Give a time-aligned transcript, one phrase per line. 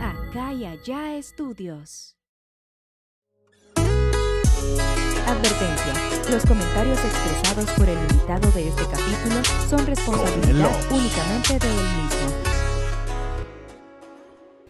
[0.00, 2.16] Acá y allá estudios.
[5.26, 5.94] Advertencia.
[6.30, 12.52] Los comentarios expresados por el invitado de este capítulo son responsabilidad únicamente de él mismo.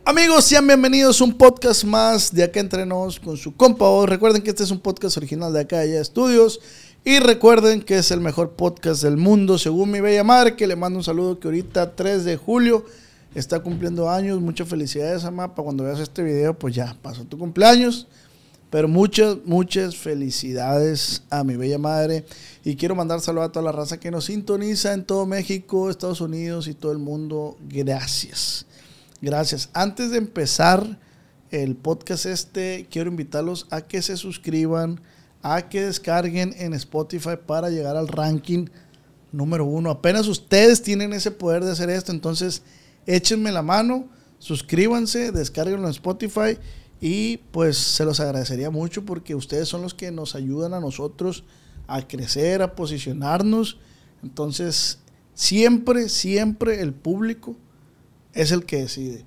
[0.04, 3.86] Amigos, sean bienvenidos a un podcast más de Acá Entrenos con su compa.
[4.06, 6.58] Recuerden que este es un podcast original de Acá y Allá Estudios.
[7.04, 10.76] Y recuerden que es el mejor podcast del mundo, según mi bella madre, que le
[10.76, 12.86] mando un saludo que ahorita 3 de julio
[13.34, 14.40] está cumpliendo años.
[14.40, 15.64] Muchas felicidades, Amapa.
[15.64, 18.06] Cuando veas este video, pues ya pasó tu cumpleaños.
[18.70, 22.24] Pero muchas, muchas felicidades a mi bella madre.
[22.64, 26.20] Y quiero mandar saludos a toda la raza que nos sintoniza en todo México, Estados
[26.20, 27.58] Unidos y todo el mundo.
[27.68, 28.64] Gracias.
[29.20, 29.70] Gracias.
[29.72, 31.00] Antes de empezar
[31.50, 35.00] el podcast este, quiero invitarlos a que se suscriban,
[35.42, 38.66] a que descarguen en Spotify para llegar al ranking
[39.32, 39.90] número uno.
[39.90, 42.62] Apenas ustedes tienen ese poder de hacer esto, entonces
[43.06, 46.58] échenme la mano, suscríbanse, descarguenlo en Spotify
[47.00, 51.44] y pues se los agradecería mucho porque ustedes son los que nos ayudan a nosotros
[51.88, 53.78] a crecer, a posicionarnos.
[54.22, 55.00] Entonces,
[55.34, 57.56] siempre, siempre el público
[58.32, 59.24] es el que decide.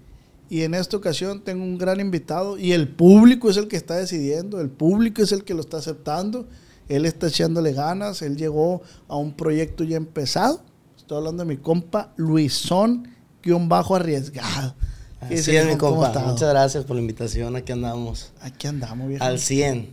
[0.50, 3.96] Y en esta ocasión tengo un gran invitado y el público es el que está
[3.96, 6.48] decidiendo, el público es el que lo está aceptando,
[6.88, 10.62] él está echándole ganas, él llegó a un proyecto ya empezado.
[10.96, 13.08] Estoy hablando de mi compa Luisón,
[13.44, 14.76] guion bajo arriesgado.
[15.28, 16.20] ¿Qué Así es, mi ¿cómo compa.
[16.20, 17.56] Muchas gracias por la invitación.
[17.56, 18.32] Aquí andamos.
[18.42, 19.24] Aquí andamos, viejo.
[19.24, 19.90] Al 100.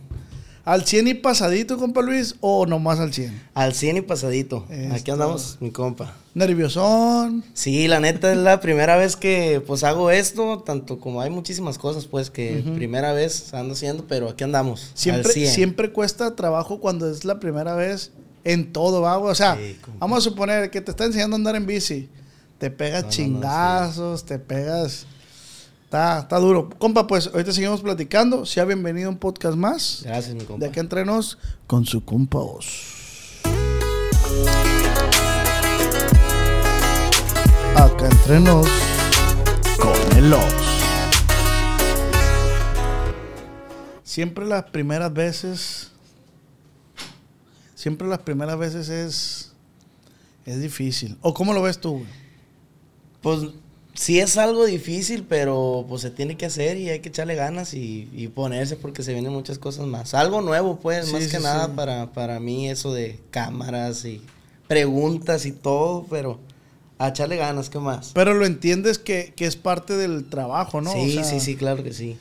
[0.65, 3.49] ¿Al 100 y pasadito, compa Luis, o nomás al 100?
[3.53, 4.65] Al 100 y pasadito.
[4.69, 4.95] Esto.
[4.95, 6.15] Aquí andamos, mi compa.
[6.35, 7.43] Nerviosón.
[7.53, 11.77] Sí, la neta es la primera vez que pues hago esto, tanto como hay muchísimas
[11.77, 14.91] cosas pues que primera vez ando haciendo, pero aquí andamos.
[14.93, 15.51] Siempre, al 100.
[15.51, 18.11] siempre cuesta trabajo cuando es la primera vez
[18.45, 19.17] en todo, ¿va?
[19.17, 22.07] O sea, Sí, vamos a suponer que te está enseñando a andar en bici.
[22.57, 25.05] Te pegas No, no, no, chingazos, te pegas.
[25.93, 26.71] Está, está duro.
[26.79, 28.47] Compa, pues ahorita seguimos platicando.
[28.47, 30.01] Sea bienvenido a un podcast más.
[30.03, 30.65] Gracias, mi De compa.
[30.65, 31.37] acá entrenos
[31.67, 33.43] con su compa Oz.
[37.75, 38.67] Acá entrenos
[39.77, 40.43] con el Oz.
[44.03, 45.91] Siempre las primeras veces.
[47.75, 49.53] Siempre las primeras veces es.
[50.43, 51.19] Es difícil.
[51.21, 52.09] ¿O cómo lo ves tú, güey?
[53.21, 53.41] Pues
[53.93, 57.73] sí es algo difícil, pero pues se tiene que hacer y hay que echarle ganas
[57.73, 60.13] y, y ponerse porque se vienen muchas cosas más.
[60.13, 64.21] Algo nuevo, pues, Sí, más sí, que nada para, para mí eso de cámaras y
[64.67, 66.39] preguntas y todo, pero
[66.97, 68.11] a echarle ganas, ¿qué más?
[68.13, 70.91] Pero lo entiendes que, que es parte del trabajo, ¿no?
[70.91, 72.17] O sí, sea, sí, sí, claro que sí.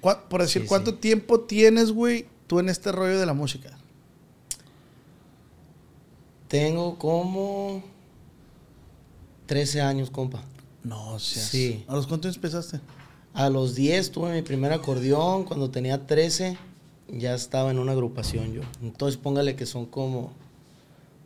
[0.00, 3.70] Por decir, ¿cuánto tiempo tienes, güey, tú en este rollo de la música?
[6.48, 7.82] Tengo como
[9.46, 10.42] 13 años, compa.
[10.84, 11.84] No, seas- Sí.
[11.88, 12.80] ¿A los cuántos empezaste?
[13.34, 16.58] A los 10 tuve mi primer acordeón, cuando tenía 13
[17.08, 18.62] ya estaba en una agrupación yo.
[18.82, 20.32] Entonces póngale que son como,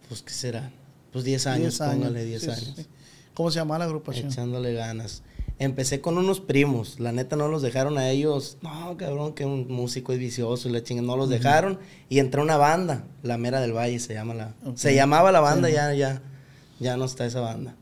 [0.08, 0.70] pues, ¿qué será?
[1.12, 2.72] Pues 10 años, 10 póngale 10 Sí, sí, años.
[2.76, 2.86] sí.
[3.34, 4.28] ¿Cómo se llama la agrupación?
[4.28, 5.22] Echándole ganas.
[5.58, 8.58] Empecé con unos primos, la neta no los dejaron a ellos.
[8.62, 11.78] No, cabrón, que un músico es vicioso y la chinga, no los dejaron.
[12.10, 14.54] Y entré a una banda, La Mera del Valle se llama la.
[14.74, 15.74] Se llamaba la banda, Sí.
[15.74, 16.22] ya, ya,
[16.78, 17.74] ya no está esa banda.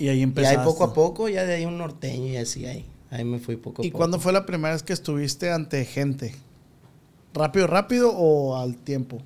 [0.00, 0.58] Y ahí Y empezaste.
[0.58, 2.84] ahí poco a poco, ya de ahí un norteño y así ahí.
[3.10, 3.98] Ahí me fui poco a ¿Y poco.
[3.98, 6.34] cuándo fue la primera vez que estuviste ante gente?
[7.34, 9.18] ¿Rápido, rápido o al tiempo?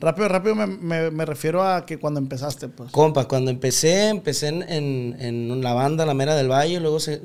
[0.00, 2.90] Rápido, rápido me, me- me refiero a que cuando empezaste, pues.
[2.90, 7.20] Compa, cuando empecé, empecé en, en- en la banda La Mera del Valle, luego se,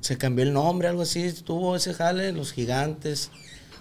[0.00, 3.30] se cambió el nombre, algo así, tuvo ese jale, Los Gigantes,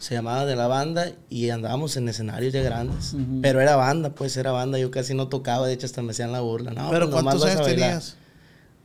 [0.06, 3.16] se llamaba de la banda y andábamos en escenarios ya grandes.
[3.42, 6.32] Pero era banda, pues era banda, yo casi no tocaba, de hecho hasta me hacían
[6.32, 6.74] la burla.
[6.74, 8.16] No, ¿Pero pues, cuántos años tenías?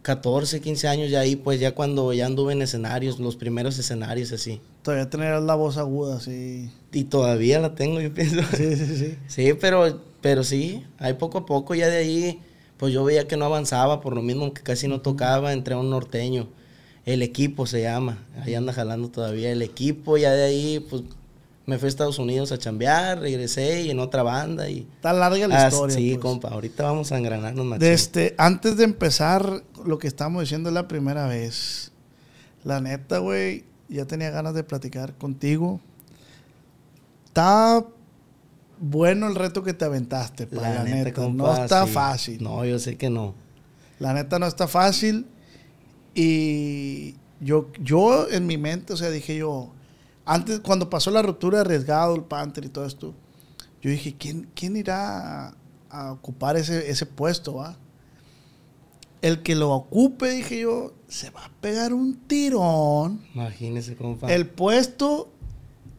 [0.01, 4.33] 14, 15 años ya ahí, pues ya cuando ya anduve en escenarios, los primeros escenarios
[4.33, 4.63] así.
[4.83, 6.71] Todavía tenías la voz aguda, sí.
[6.91, 8.41] Y todavía la tengo, yo pienso.
[8.57, 9.19] Sí, sí, sí.
[9.29, 12.41] Sí, pero, pero sí, ahí poco a poco, ya de ahí,
[12.79, 15.79] pues yo veía que no avanzaba, por lo mismo que casi no tocaba, entré a
[15.79, 16.49] un norteño.
[17.07, 21.03] El equipo se llama, ahí anda jalando todavía el equipo, ya de ahí, pues
[21.67, 24.87] me fui a Estados Unidos a chambear, regresé y en otra banda y...
[24.97, 25.97] Está larga la Ah, historia.
[25.97, 26.21] sí, pues.
[26.21, 27.81] compa, ahorita vamos a engranarnos más.
[27.83, 31.93] Este, antes de empezar lo que estamos diciendo la primera vez,
[32.65, 35.81] la neta, güey, ya tenía ganas de platicar contigo.
[37.27, 37.85] Está
[38.79, 41.11] bueno el reto que te aventaste, pa, la, neta.
[41.11, 41.93] no compa, está sí.
[41.93, 42.43] fácil.
[42.43, 43.35] No, yo sé que no.
[43.99, 45.27] La neta no está fácil.
[46.15, 49.71] Y yo, yo en mi mente, o sea, dije yo,
[50.25, 53.15] antes, cuando pasó la ruptura de arriesgado, el Panther y todo esto,
[53.83, 55.55] yo dije, ¿quién, quién irá a,
[55.91, 57.77] a ocupar ese, ese puesto, va?
[59.23, 63.21] El que lo ocupe, dije yo, se va a pegar un tirón.
[63.35, 64.33] Imagínese, compa.
[64.33, 65.31] El puesto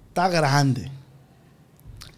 [0.07, 0.89] está grande.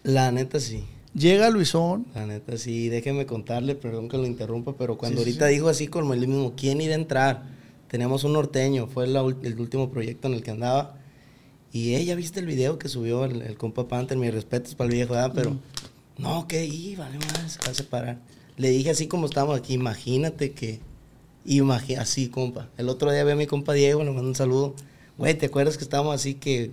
[0.02, 0.84] La neta sí.
[1.14, 2.06] Llega Luisón.
[2.14, 2.88] La neta sí.
[2.88, 5.54] Déjeme contarle, perdón que lo interrumpa, pero cuando Sí, ahorita sí.
[5.54, 7.42] dijo así como el mismo, ¿quién irá a entrar?
[7.88, 10.96] Teníamos un norteño, fue la el último proyecto en el que andaba.
[11.72, 14.16] Y ella, ¿viste el video que subió el, el compa Panther?
[14.16, 15.32] Mis respetos para el viejo, ¿verdad?
[15.34, 15.56] Pero,
[16.18, 18.18] no, que y vale más, se va a separar.
[18.56, 20.78] Le dije así como estábamos aquí, imagínate que,
[21.44, 22.68] imagi- así, compa.
[22.76, 24.74] El otro día vi a mi compa Diego, le mando un saludo.
[25.18, 26.70] Güey, ¿te acuerdas que estábamos así que,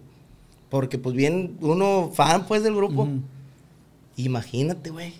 [0.69, 3.07] porque pues bien, uno fan pues del grupo.
[4.17, 5.13] Imagínate, güey.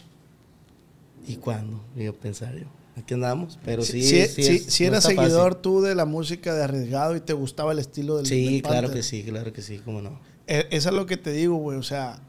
[1.28, 1.82] ¿Y cuándo?
[1.96, 2.66] Digo, pensar yo.
[3.02, 4.04] Aquí andamos, pero sí.
[4.04, 5.32] si, sí, es- si no eras está fácil.
[5.32, 8.62] seguidor tú de la música de Arriesgado y te gustaba el estilo del Sí, del
[8.62, 10.20] claro que sí, claro que sí, cómo no.
[10.48, 11.78] Eh, Eso es lo que te digo, güey.
[11.78, 12.20] O sea,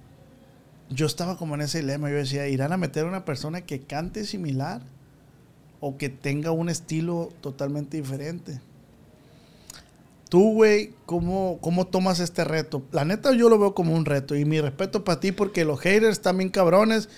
[0.90, 2.08] yo estaba como en ese dilema.
[2.10, 4.82] Yo decía, ¿irán a meter a una persona que cante similar?
[5.80, 8.60] O que tenga un estilo totalmente diferente.
[10.28, 12.82] Tú, güey, ¿cómo, ¿cómo tomas este reto?
[12.92, 14.34] La neta yo lo veo como un reto.
[14.36, 17.08] Y mi respeto para ti porque los haters bien cabrones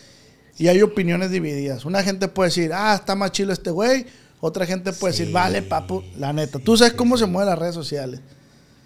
[0.58, 1.84] y hay opiniones divididas.
[1.84, 4.06] Una gente puede decir, ah, está más chilo este güey.
[4.40, 5.20] Otra gente puede Sí.
[5.20, 6.02] decir, vale, papu.
[6.18, 8.20] La neta, tú sabes cómo se mueven las redes sociales.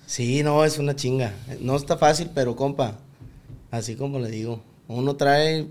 [0.07, 1.35] Sí, no, es una chinga.
[1.61, 2.99] No está fácil, pero compa,
[3.71, 5.67] así como le digo, uno trae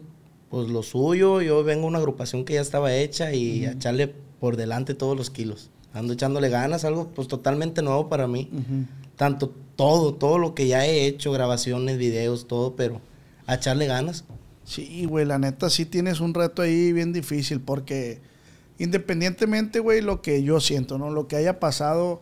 [0.50, 4.08] pues lo suyo, yo vengo a una agrupación que ya estaba hecha y a echarle
[4.40, 5.70] por delante todos los kilos.
[5.94, 8.50] Ando echándole ganas, algo pues totalmente nuevo para mí.
[9.16, 13.02] Tanto todo, todo lo que ya he hecho, grabaciones, videos, todo, pero
[13.48, 14.24] a echarle ganas.
[14.68, 18.20] Sí, güey, la neta sí tienes un reto ahí bien difícil porque
[18.80, 21.10] independientemente, güey, lo que yo siento, ¿no?
[21.10, 22.22] Lo que haya pasado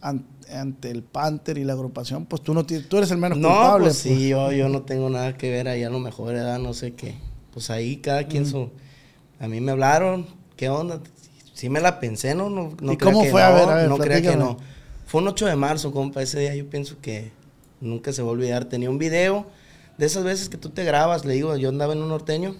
[0.00, 3.38] an- ante el Panther y la agrupación, pues tú no tienes, tú eres el menos
[3.38, 3.84] No, culpable.
[3.86, 6.72] pues sí, yo, yo no tengo nada que ver ahí, a lo mejor edad, no
[6.72, 7.16] sé qué.
[7.52, 8.70] Pues ahí cada quien su...
[9.40, 10.26] A mí me hablaron,
[10.56, 11.00] ¿qué onda?
[11.52, 12.48] Sí me la pensé, ¿no?
[12.48, 13.42] no, no ¿Y cómo que fue?
[13.42, 14.56] A no, ver, a ver, No crea que no.
[15.06, 17.32] Fue un 8 de marzo, compa, ese día yo pienso que
[17.80, 18.66] nunca se va a olvidar.
[18.66, 19.46] Tenía un video,
[19.98, 22.54] de esas veces que tú te grabas, le digo, yo andaba en un norteño,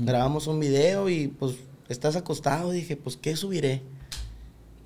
[0.00, 1.54] grabamos un video y pues
[1.88, 3.82] estás acostado, dije, pues ¿qué subiré?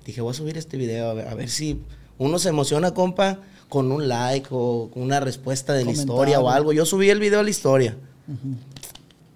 [0.05, 1.81] Dije, voy a subir este video, a ver, a ver si
[2.17, 6.49] uno se emociona, compa, con un like o con una respuesta de la historia o
[6.49, 6.71] algo.
[6.73, 7.97] Yo subí el video a la historia.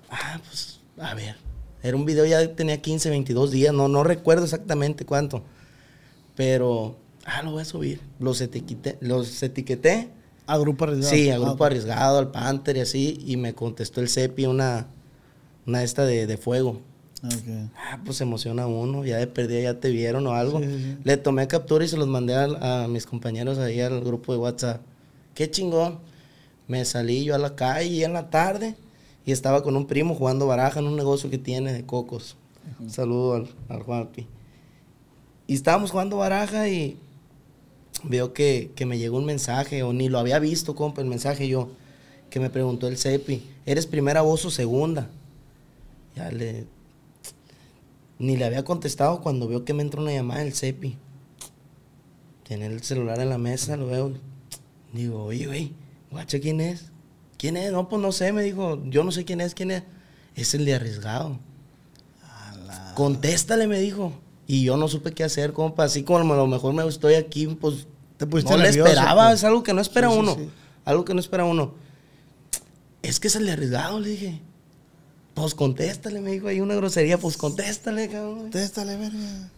[0.09, 1.35] Ah, pues, a ver.
[1.81, 5.43] Era un video ya tenía 15, 22 días, no, no recuerdo exactamente cuánto.
[6.35, 8.01] Pero, ah, lo voy a subir.
[8.19, 10.09] Los etiqueté, los etiqueté.
[10.53, 11.15] A grupo arriesgado.
[11.15, 13.19] Sí, a Ah, Grupo Arriesgado, al Panther y así.
[13.25, 14.87] Y me contestó el CEPI una,
[15.67, 16.81] una esta de, de fuego.
[17.23, 17.69] ok.
[17.75, 20.59] Ah, pues emociona uno, ya de perdida ya te vieron o algo.
[20.59, 20.97] Sí, sí.
[21.03, 24.39] Le tomé captura y se los mandé a, a mis compañeros ahí al grupo de
[24.39, 24.81] WhatsApp.
[25.35, 25.99] Qué chingón.
[26.67, 28.75] Me salí yo a la calle en la tarde
[29.25, 32.35] y estaba con un primo jugando baraja en un negocio que tiene de cocos.
[32.79, 34.27] Un saludo al, al Juanpi.
[35.47, 36.97] Y estábamos jugando baraja y
[38.03, 41.47] veo que, que me llegó un mensaje, o ni lo había visto, compa, el mensaje
[41.47, 41.69] yo,
[42.29, 45.09] que me preguntó el CEPI, ¿eres primera voz o segunda?
[46.15, 46.65] Ya le...
[48.17, 50.97] Ni le había contestado cuando veo que me entró una llamada del CEPI.
[52.43, 54.13] Tiene el celular en la mesa, lo veo.
[54.91, 55.73] Digo, oye, güey,
[56.11, 56.91] guacha, ¿quién es?
[57.37, 57.71] ¿Quién es?
[57.71, 59.83] No, pues no sé, me dijo, yo no sé quién es, ¿quién es?
[60.35, 61.39] Es el de arriesgado.
[62.95, 64.11] Contéstale, me dijo.
[64.51, 65.83] Y yo no supe qué hacer, compa.
[65.83, 67.85] Así como a lo mejor me estoy aquí, pues.
[68.17, 69.35] Te pusiste no le esperaba, pues.
[69.35, 70.35] es algo que no espera Sí, sí, uno.
[70.35, 70.49] sí.
[70.85, 71.75] Algo que no espera uno.
[73.03, 74.41] Es que es el de arriesgado, le dije.
[75.35, 76.47] Pues contéstale, me dijo.
[76.47, 78.39] Hay una grosería, pues contéstale, cabrón.
[78.39, 79.51] Contéstale, verga.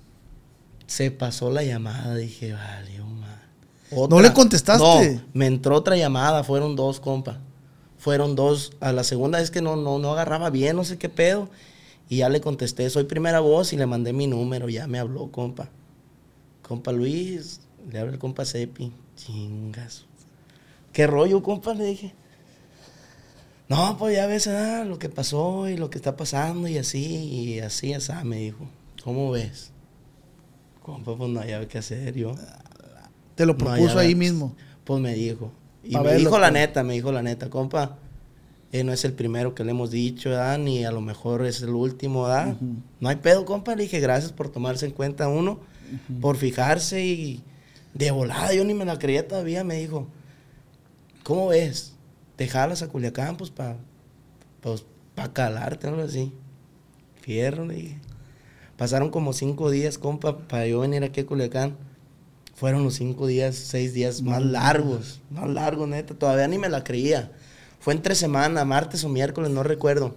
[0.88, 4.08] Se pasó la llamada, dije, vale, ma.
[4.10, 4.84] ¿No le contestaste?
[4.84, 7.38] No, me entró otra llamada, fueron dos, compa.
[7.98, 8.74] Fueron dos.
[8.82, 11.48] A la segunda vez que no, no, no agarraba bien, no sé qué pedo.
[12.12, 15.32] Y ya le contesté, soy primera voz y le mandé mi número, ya me habló,
[15.32, 15.70] compa.
[16.62, 18.92] Compa Luis, le habla el compa Sepi.
[19.16, 20.04] Chingas.
[20.92, 21.74] ¿Qué rollo, compa?
[21.74, 22.14] Le dije.
[23.70, 27.00] No, pues ya ves ah, lo que pasó y lo que está pasando y así,
[27.06, 28.68] y así, así, me dijo.
[29.06, 29.72] ¿Cómo ves?
[30.84, 32.36] Compa, pues no había qué hacer yo.
[33.36, 34.54] Te lo propuso ahí mismo.
[34.84, 35.50] Pues me dijo.
[35.82, 36.60] Y me verlo, dijo la pues.
[36.60, 38.00] neta, me dijo la neta, compa.
[38.72, 40.58] Eh, no es el primero que le hemos dicho, ¿verdad?
[40.58, 42.56] Ni a lo mejor es el último, ¿verdad?
[43.02, 43.76] No hay pedo, compa.
[43.76, 45.60] Le dije, gracias por tomarse en cuenta uno,
[46.22, 47.44] por fijarse y
[47.94, 48.54] de volada.
[48.54, 49.66] Yo ni me la creía todavía.
[49.66, 50.08] Me dijo,
[51.24, 51.96] ¿cómo ves?
[52.38, 53.76] ¿Te jalas a Culiacán, pues, para
[54.62, 54.86] pues,
[55.16, 56.32] pa calarte, algo así?
[57.22, 57.98] Fierro, le dije.
[58.78, 61.76] Pasaron como cinco días, compa, para yo venir aquí a Culiacán.
[62.56, 66.14] Fueron los cinco días, seis días más largos, más largos, neta.
[66.14, 67.32] Todavía ni me la creía.
[67.82, 70.16] Fue entre semana, martes o miércoles, no recuerdo.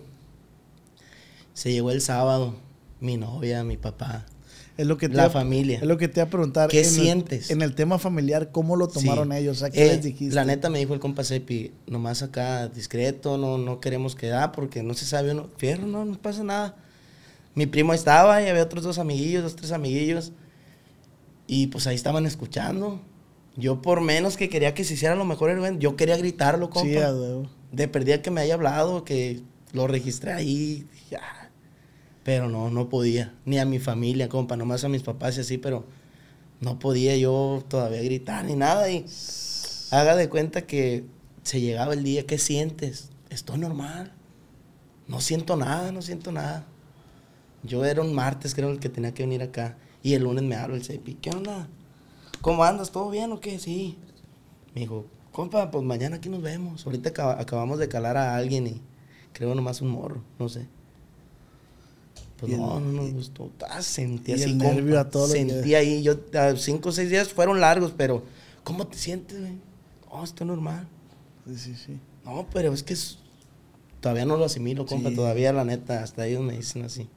[1.55, 2.55] Se llegó el sábado,
[3.01, 4.27] mi novia, mi papá.
[4.77, 5.79] Es lo que te la familia.
[5.79, 6.69] Es lo que te iba a preguntar.
[6.69, 7.51] ¿Qué en el- sientes?
[7.51, 9.37] en el tema familiar, ¿cómo lo tomaron Sí.
[9.39, 9.59] ellos?
[9.59, 10.35] Sea, ¿qué Eh, les dijiste?
[10.35, 14.83] La neta me dijo el compa Sepi, nomás acá discreto, no, no queremos quedar porque
[14.83, 15.49] no se sabe uno.
[15.59, 16.75] Fierro, no, no pasa nada.
[17.55, 20.33] Mi primo estaba y había otros dos amiguillos, dos, tres amiguillos.
[21.47, 23.01] Y pues ahí estaban escuchando.
[23.57, 26.71] Yo por menos que quería que se hiciera lo mejor, el evento, yo quería gritarlo,
[26.71, 27.13] compa.
[27.13, 27.49] Sí.
[27.73, 29.43] De perdida que me haya hablado, que
[29.73, 30.87] lo registré ahí.
[31.11, 31.51] ya.
[32.25, 33.35] Pero no, no podía.
[33.45, 35.85] Ni a mi familia, compa, nomás a mis papás y así, pero
[36.61, 38.91] no podía yo todavía gritar ni nada.
[38.91, 39.05] Y
[39.91, 41.05] haga de cuenta que
[41.43, 43.11] se llegaba el día, ¿qué sientes?
[43.31, 44.13] Estoy normal.
[45.07, 46.67] No siento nada, no siento nada.
[47.63, 49.77] Yo era un martes, creo, el que tenía que venir acá.
[50.03, 51.15] Y el lunes me habla el CEPI.
[51.15, 51.69] ¿Qué onda?
[52.45, 52.91] ¿Cómo andas?
[52.91, 53.59] ¿Todo bien o qué?
[53.59, 53.97] Sí.
[54.75, 56.85] Me dijo, compa, pues mañana aquí nos vemos.
[56.85, 58.83] Ahorita acaba- acabamos de calar a alguien y
[59.33, 60.67] creo nomás un morro, no sé.
[62.39, 63.51] Pues Y no, no nos gustó.
[63.71, 66.17] Ah, sentí y así, el nervio a todo que- Sentí ahí, yo,
[66.57, 68.25] cinco o seis días fueron largos, pero
[68.63, 69.55] ¿cómo te sientes, güey?
[70.11, 70.87] Oh, estoy normal.
[71.47, 71.99] Sí, sí, sí.
[72.27, 73.21] No, pero es que es-
[74.01, 75.09] todavía no lo asimilo, compa.
[75.09, 75.17] Sí.
[75.17, 77.09] Todavía, la neta, hasta ellos me dicen así.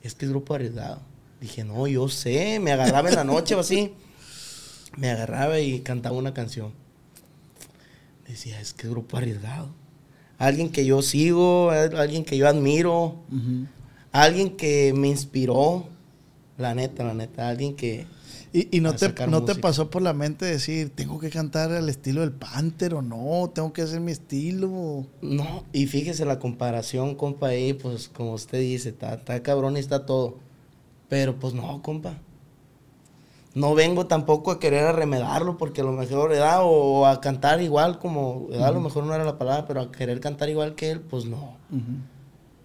[0.00, 1.00] Es que es grupo arriesgado.
[1.40, 2.60] Dije, no, yo sé.
[2.60, 3.92] Me agarraba en la noche o así.
[4.96, 6.72] Me agarraba y cantaba una canción.
[8.28, 9.68] Decía, es que grupo arriesgado.
[10.38, 13.16] Alguien que yo sigo, al- alguien que yo admiro,
[14.12, 15.86] alguien que me inspiró.
[16.58, 18.06] La neta, la neta, alguien que...
[18.52, 21.88] ¿Y, y no, te, no te pasó por la mente decir, tengo que cantar al
[21.88, 23.50] estilo del Panther o no?
[23.54, 25.06] ¿Tengo que hacer mi estilo?
[25.22, 29.80] No, y fíjese la comparación, compa, ahí, pues como usted dice, está, está cabrón y
[29.80, 30.36] está todo.
[31.08, 32.18] Pero pues no, compa.
[33.54, 36.60] No vengo tampoco a querer arremedarlo porque a lo mejor, ¿verdad?
[36.62, 38.68] O a cantar igual como, ¿verdad?
[38.68, 41.26] A lo mejor no era la palabra, pero a querer cantar igual que él, pues
[41.26, 41.56] no.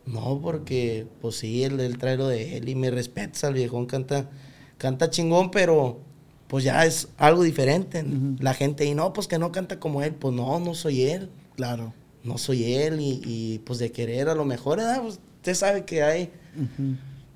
[0.06, 3.86] No, porque pues sí, él, él trae lo de él y me respeta, el viejón
[3.86, 4.30] canta,
[4.78, 6.00] canta chingón, pero
[6.48, 8.06] pues ya es algo diferente.
[8.40, 11.30] La gente y no, pues que no canta como él, pues no, no soy él
[11.58, 11.94] Claro.
[12.24, 15.02] no soy él y, y, pues de querer a lo mejor, ¿verdad?
[15.02, 16.32] Pues, usted sabe que hay,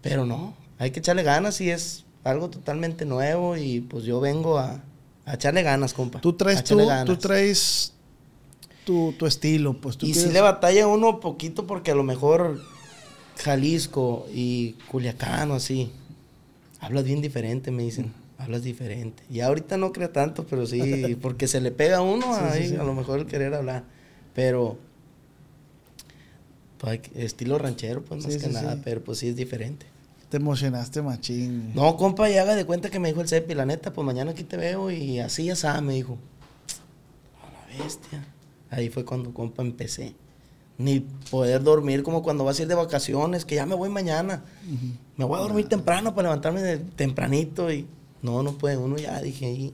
[0.02, 4.58] pero no, hay que echarle ganas y es algo totalmente nuevo y pues yo vengo
[4.60, 4.82] a,
[5.26, 6.22] a echarle ganas, compa.
[6.22, 7.06] Tú traes, ganas.
[7.06, 7.94] tú traes
[8.86, 12.62] tu, tu estilo, pues tú Y si le batalla uno poquito porque a lo mejor
[13.38, 15.92] Jalisco y Culiacán o así,
[16.80, 18.14] hablas bien diferente, me dicen.
[18.38, 19.22] Hablas diferente.
[19.30, 22.70] Y ahorita no creo tanto, pero sí, porque se le pega a uno Sí, ahí,
[22.70, 22.76] sí.
[22.76, 23.84] a lo mejor el querer hablar.
[24.34, 24.78] Pero,
[26.80, 28.82] pues, estilo ranchero, pues más Sí, que sí, nada, sí.
[28.84, 29.86] pero pues sí es diferente.
[30.32, 31.74] Te emocionaste machín.
[31.76, 34.32] No, compa, y haga de cuenta que me dijo el Cepi, la neta, pues mañana
[34.32, 36.18] aquí te veo y así ya sabe, me dijo.
[37.44, 38.26] A la bestia.
[38.70, 40.16] Ahí fue cuando, compa, empecé.
[40.78, 44.42] Ni poder dormir como cuando vas a ir de vacaciones, que ya me voy mañana.
[45.18, 47.86] Me voy a dormir temprano para levantarme de- tempranito y
[48.22, 49.74] no, no puede uno ya, dije ahí.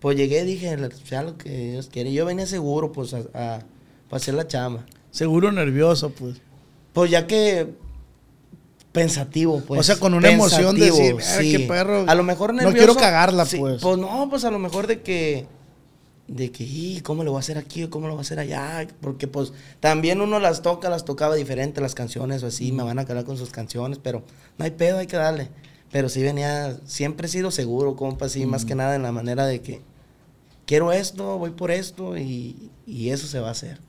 [0.00, 2.10] Pues llegué, dije, sea lo que Dios quiere.
[2.10, 3.60] Yo venía seguro, pues, a, a-
[4.08, 4.86] para hacer la chamba.
[5.10, 6.40] Seguro nervioso, pues.
[6.94, 7.74] Pues ya que
[8.92, 9.80] pensativo, pues.
[9.80, 12.76] O sea, con una emoción de decir, "Ay, qué perro, A lo mejor no nervioso.
[12.76, 13.80] quiero cagarla, sí, pues".
[13.82, 15.46] Pues no, pues a lo mejor de que
[16.26, 18.86] de que, "Y, ¿cómo lo voy a hacer aquí cómo lo voy a hacer allá?
[19.00, 23.00] Porque pues también uno las toca, las tocaba diferente las canciones o así, me van
[23.00, 24.22] a calar con sus canciones, pero
[24.56, 25.48] no hay pedo, hay que darle.
[25.90, 29.44] Pero sí venía, siempre he sido seguro, compa, así, más que nada en la manera
[29.44, 29.80] de que
[30.66, 33.80] quiero esto, voy por esto y, y eso se va a hacer.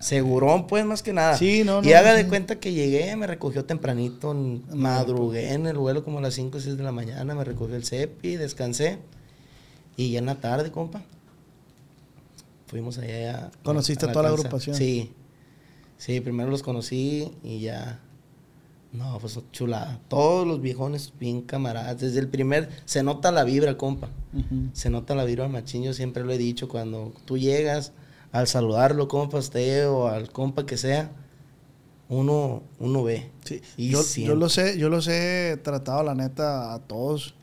[0.00, 1.36] Segurón, pues, más que nada.
[1.36, 4.34] Sí, no, Y no, haga de cuenta que llegué, me recogió tempranito,
[4.72, 7.74] madrugué en el vuelo como a las 5 o 6 de la mañana, me recogió
[7.76, 8.98] el CEPI, descansé.
[9.96, 11.02] Y ya en la tarde, compa,
[12.66, 13.46] fuimos allá.
[13.46, 14.76] a- ¿Conociste a a toda la agrupación?
[14.76, 15.12] Sí.
[15.96, 18.00] Sí, primero los conocí y ya.
[18.92, 19.98] No, pues chulada.
[20.08, 22.00] Todos los viejones bien camaradas.
[22.00, 24.08] Desde el primer, se nota la vibra, compa.
[24.72, 27.92] Se nota la vibra machín, yo siempre lo he dicho, cuando tú llegas
[28.34, 31.12] al saludarlo, compa, usted o al compa que sea,
[32.08, 33.30] uno, uno ve.
[33.44, 37.36] Sí, Y yo, yo lo sé, yo los he tratado la neta a todos.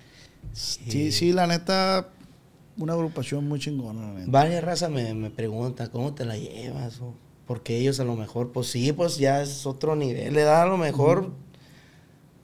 [0.51, 1.11] Sí, Sí.
[1.13, 2.09] sí, la neta,
[2.77, 4.31] una agrupación muy chingona, la neta.
[4.31, 6.99] Varias razas me, me preguntan, ¿cómo te la llevas?
[6.99, 7.13] O,
[7.47, 10.65] porque ellos a lo mejor, pues sí, pues ya es otro nivel, le da a
[10.65, 11.31] lo mejor...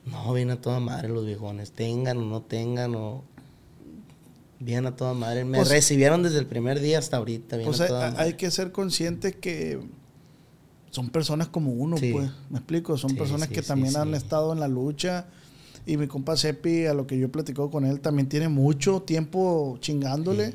[0.06, 3.26] No, viene a toda madre los viejones, tengan o no tengan, o...
[4.60, 5.46] Vienen a toda madre.
[5.46, 8.34] Me Pues- recibieron desde el primer día hasta ahorita, vienen Pues a hay, toda hay
[8.34, 9.80] que ser conscientes que
[10.90, 12.12] son personas como uno, Sí.
[12.12, 12.32] pues.
[12.50, 12.98] ¿Me explico?
[12.98, 15.26] Son Sí, personas sí, que también han estado en la lucha.
[15.86, 19.02] Y mi compa Sepi, a lo que yo he platicado con él, también tiene mucho
[19.04, 20.54] tiempo chingándole.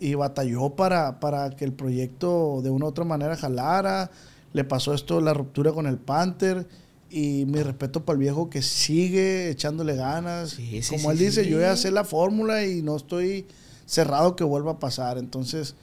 [0.00, 4.10] Y batalló para, para que el proyecto de una u otra manera jalara.
[4.54, 6.66] Le pasó esto, la ruptura con el Panther.
[7.10, 10.50] Y mi respeto para el viejo que sigue echándole ganas.
[10.50, 13.46] Sí, sí, Como sí, él dice, yo ya sé la fórmula y no estoy
[13.84, 15.18] cerrado que vuelva a pasar.
[15.18, 15.74] Entonces,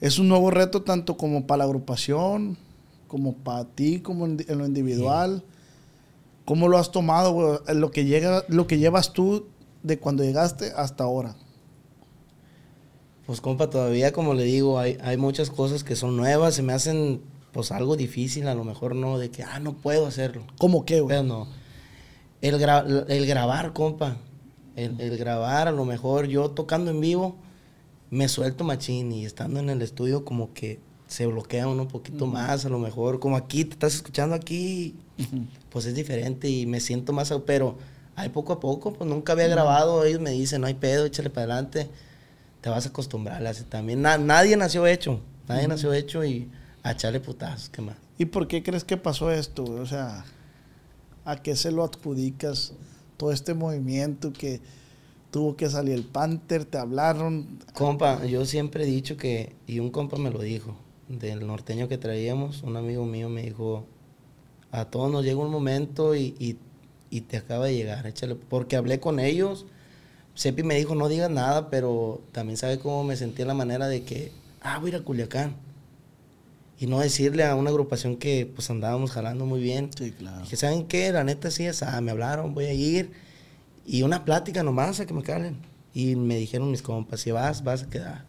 [0.00, 2.58] es un nuevo reto tanto como para la agrupación,
[3.06, 5.42] como para ti, como en, en lo individual.
[6.44, 7.58] ¿Cómo lo has tomado, güey?
[7.74, 9.46] Lo que, llega, lo que llevas tú
[9.82, 11.34] de cuando llegaste hasta ahora.
[13.26, 16.72] Pues compa, todavía como le digo, hay, hay muchas cosas que son nuevas, se me
[16.72, 17.20] hacen
[17.58, 20.44] pues algo difícil, a lo mejor no, de que, ah, no puedo hacerlo.
[20.58, 21.16] ¿Cómo qué, güey?
[21.16, 21.48] Pero no.
[22.40, 24.16] El, gra- el grabar, compa.
[24.76, 27.34] El, el grabar, a lo mejor yo tocando en vivo,
[28.10, 32.26] me suelto machín y estando en el estudio como que se bloquea uno un poquito
[32.26, 33.18] más, a lo mejor.
[33.18, 34.94] Como aquí, te estás escuchando aquí,
[35.70, 37.34] pues es diferente y me siento más...
[37.44, 37.76] Pero
[38.14, 41.28] hay poco a poco, pues nunca había grabado, ellos me dicen, no hay pedo, échale
[41.30, 41.90] para adelante.
[42.60, 44.00] Te vas a acostumbrar así también.
[44.00, 46.48] Na- nadie nació hecho, nadie nació hecho y
[46.82, 47.96] a echarle putazos, ¿qué más?
[48.18, 49.80] ¿Y por qué crees que pasó esto, güey?
[49.80, 50.24] O sea,
[51.24, 52.72] ¿a qué se lo adjudicas
[53.16, 54.60] todo este movimiento que
[55.30, 57.58] tuvo que salir el Panther, te hablaron?
[57.74, 60.76] Compa, yo siempre he dicho que, y un compa me lo dijo,
[61.08, 63.84] del norteño que traíamos, un amigo mío me dijo,
[64.70, 66.58] a todos nos llega un momento y, y-
[67.10, 69.64] y te acaba de llegar, échale, porque hablé con ellos,
[70.34, 74.04] Sepi me dijo, no digas nada, pero también sabe cómo me sentí la manera de
[74.04, 74.30] que,
[74.60, 75.56] ah, voy a ir a Culiacán.
[76.80, 79.90] Y no decirle a una agrupación que pues andábamos jalando muy bien.
[79.96, 80.42] Sí, claro.
[80.42, 81.10] Dije, ¿saben qué?
[81.12, 83.10] La neta sí es, ah, me hablaron, voy a ir.
[83.84, 85.56] Y una plática nomás a que me calen.
[85.92, 88.26] Y me dijeron mis compas, si vas, vas a quedar.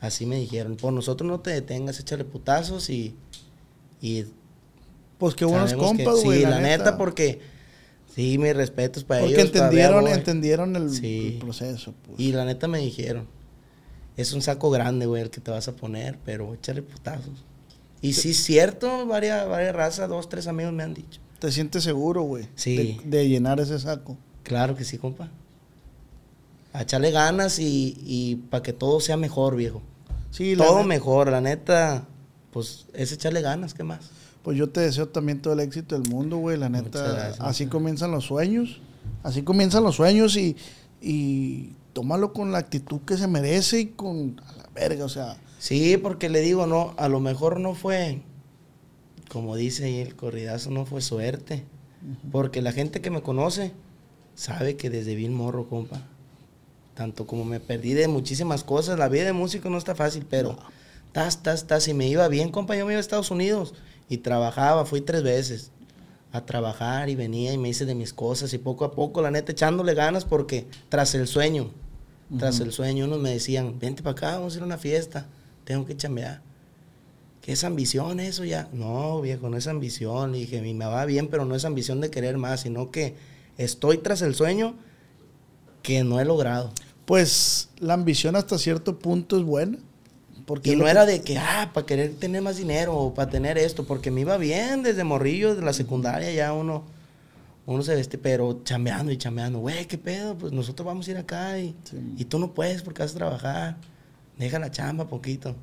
[0.00, 3.14] Así me dijeron, por nosotros no te detengas, échale putazos y...
[4.00, 4.24] y
[5.18, 6.40] Pues qué buenos que- compas, güey.
[6.40, 7.40] Sí, la, neta, porque...
[8.14, 9.52] Sí, mis respetos para Porque ellos.
[9.52, 11.32] todavía entendieron, entendieron el, Sí.
[11.34, 11.94] el proceso.
[12.04, 12.18] Pues.
[12.18, 13.28] Y la neta me dijeron,
[14.18, 17.44] es un saco grande, güey, el que te vas a poner, pero échale putazos.
[18.02, 21.20] Y sí, es cierto, varias, varias razas, dos, tres amigos me han dicho.
[21.38, 22.46] ¿Te sientes seguro, güey?
[22.54, 23.00] Sí.
[23.04, 24.18] De, de llenar ese saco.
[24.42, 25.30] Claro que sí, compa.
[26.72, 29.82] A echarle ganas y, y para que todo sea mejor, viejo.
[30.30, 32.06] Sí, todo mejor, la neta,
[32.52, 34.10] pues es echarle ganas, ¿qué más?
[34.42, 36.58] Pues yo te deseo también todo el éxito del mundo, güey.
[36.58, 38.80] La neta, gracias, así comienzan los sueños.
[39.22, 40.56] Así comienzan los sueños y,
[41.00, 45.36] y tómalo con la actitud que se merece y con a la verga, o sea.
[45.58, 48.22] Sí, porque le digo, no, a lo mejor no fue,
[49.28, 51.64] como dice ahí el corridazo, no fue suerte.
[52.30, 53.72] Porque la gente que me conoce
[54.36, 56.00] sabe que desde bien morro, compa.
[56.94, 60.56] Tanto como me perdí de muchísimas cosas, la vida de músico no está fácil, pero
[61.12, 63.74] tas, tas, tas, y me iba bien, compa, yo me iba a Estados Unidos
[64.08, 65.72] y trabajaba, fui tres veces
[66.32, 69.30] a trabajar y venía y me hice de mis cosas y poco a poco, la
[69.30, 71.70] neta, echándole ganas porque tras el sueño,
[72.38, 75.26] tras el sueño, unos me decían, vente para acá, vamos a ir a una fiesta,
[75.64, 76.42] tengo que chambear.
[77.40, 78.68] ¿Qué es ambición eso ya?
[78.74, 80.32] No, viejo, no es ambición.
[80.32, 83.14] Le dije, "Mi, me va bien, pero no es ambición de querer más, sino que
[83.56, 84.74] estoy tras el sueño
[85.82, 86.72] que no he logrado.
[87.06, 89.78] Pues la ambición hasta cierto punto es buena.
[90.48, 93.58] Porque Y no era de que, ah, para querer tener más dinero o para tener
[93.58, 96.84] esto, porque me iba bien desde morrillo, de la secundaria ya uno,
[97.66, 100.38] uno se veste, pero chambeando y chambeando, güey, ¿qué pedo?
[100.38, 101.98] Pues nosotros vamos a ir acá y, Sí.
[102.16, 103.76] y tú no puedes porque vas a trabajar,
[104.38, 105.54] deja la chamba poquito.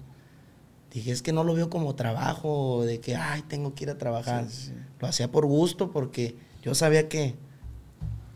[0.93, 3.97] Dije, es que no lo veo como trabajo, de que, ay, tengo que ir a
[3.97, 4.45] trabajar.
[4.51, 4.73] Sí, sí.
[4.99, 7.33] Lo hacía por gusto porque yo sabía que,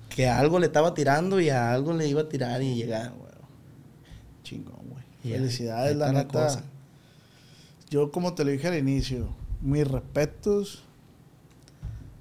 [0.09, 3.12] que a algo le estaba tirando y a algo le iba a tirar y llegar.
[3.12, 3.28] Güey.
[5.23, 6.45] Felicidades, la neta.
[6.45, 6.63] cosa.
[7.89, 9.29] Yo, como te lo dije al inicio,
[9.62, 10.84] mis respetos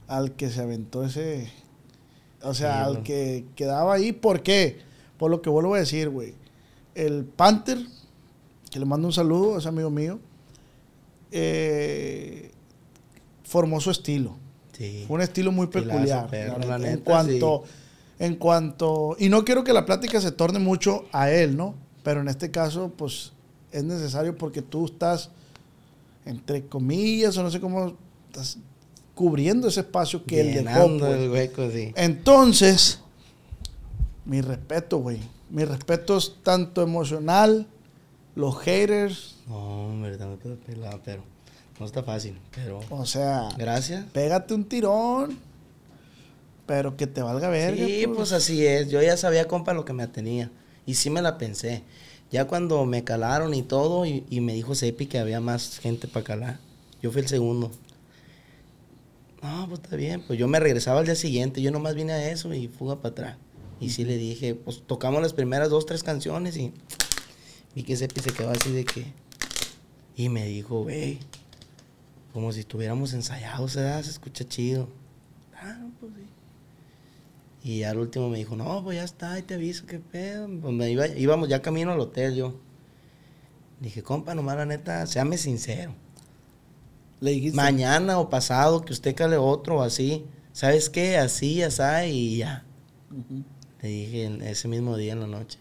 [0.06, 1.50] al que se aventó ese.
[2.42, 4.12] O sea, Sí, al que quedaba ahí.
[4.12, 4.78] ¿Por qué?
[5.18, 6.34] Por lo que vuelvo a decir, güey.
[6.94, 7.78] El Panther,
[8.70, 10.18] que le mando un saludo, es amigo mío,
[11.30, 12.50] eh,
[13.44, 14.36] formó su estilo.
[14.72, 15.04] Sí.
[15.06, 16.28] Fue un estilo muy peculiar.
[16.28, 17.64] perro, en neta, cuanto,
[18.18, 21.74] en cuanto, y no quiero que la plática se torne mucho a él, ¿no?
[22.08, 23.32] Pero en este caso, pues,
[23.70, 25.28] es necesario porque tú estás,
[26.24, 28.56] entre comillas, o no sé cómo, estás
[29.14, 30.42] cubriendo ese espacio que.
[30.42, 31.20] Llenando pues.
[31.20, 31.92] el hueco, sí.
[31.96, 33.00] Entonces,
[34.24, 35.18] mi respeto, güey.
[35.50, 37.66] Mi respeto es tanto emocional,
[38.34, 41.22] los haters, No, hombre, muy pelado, pero
[41.78, 42.38] no está fácil.
[42.54, 44.06] Pero o sea, gracias.
[44.14, 45.38] pégate un tirón,
[46.64, 47.84] pero que te valga verga.
[47.84, 48.88] Sí, pues así es.
[48.88, 50.50] Yo ya sabía, compa, lo que me atenía.
[50.88, 51.82] Y sí me la pensé.
[52.30, 56.24] Ya cuando me calaron y todo, y, me dijo Sepi que había más gente para
[56.24, 56.60] calar.
[57.02, 57.70] Yo fui el segundo.
[59.42, 60.22] No, pues está bien.
[60.26, 61.60] Pues yo me regresaba al día siguiente.
[61.60, 63.36] Yo nomás vine a eso y fuga para atrás.
[63.80, 66.72] Y sí le dije, pues tocamos las primeras dos, tres canciones y
[67.74, 69.12] vi que Sepi se quedó así de que...
[70.16, 71.18] Y me dijo, güey,
[72.32, 74.02] como si estuviéramos ensayados, ¿verdad?
[74.02, 74.88] Se escucha chido.
[75.54, 76.37] Ah, pues sí.
[77.62, 80.48] Y al último me dijo, no, pues ya está, ahí te aviso, qué pedo.
[80.60, 82.60] Pues me iba, íbamos ya camino al hotel yo.
[83.80, 85.94] Dije, compa, nomás la neta, séame sincero.
[87.20, 87.56] Le dijiste.
[87.56, 90.24] Mañana o pasado, que usted cale otro o así.
[90.52, 91.18] ¿Sabes qué?
[91.18, 92.64] Así, así, y ya.
[93.82, 95.58] Le dije ese mismo día en la noche.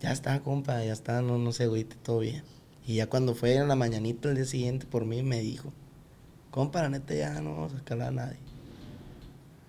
[0.00, 2.42] Ya está, compa, ya está, no, no se agüite, todo bien.
[2.86, 5.72] Y ya cuando fue en la mañanita el día siguiente por mí me dijo,
[6.50, 8.47] compa, la neta ya no vamos a escalar a nadie.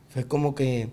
[0.10, 0.90] Fue como que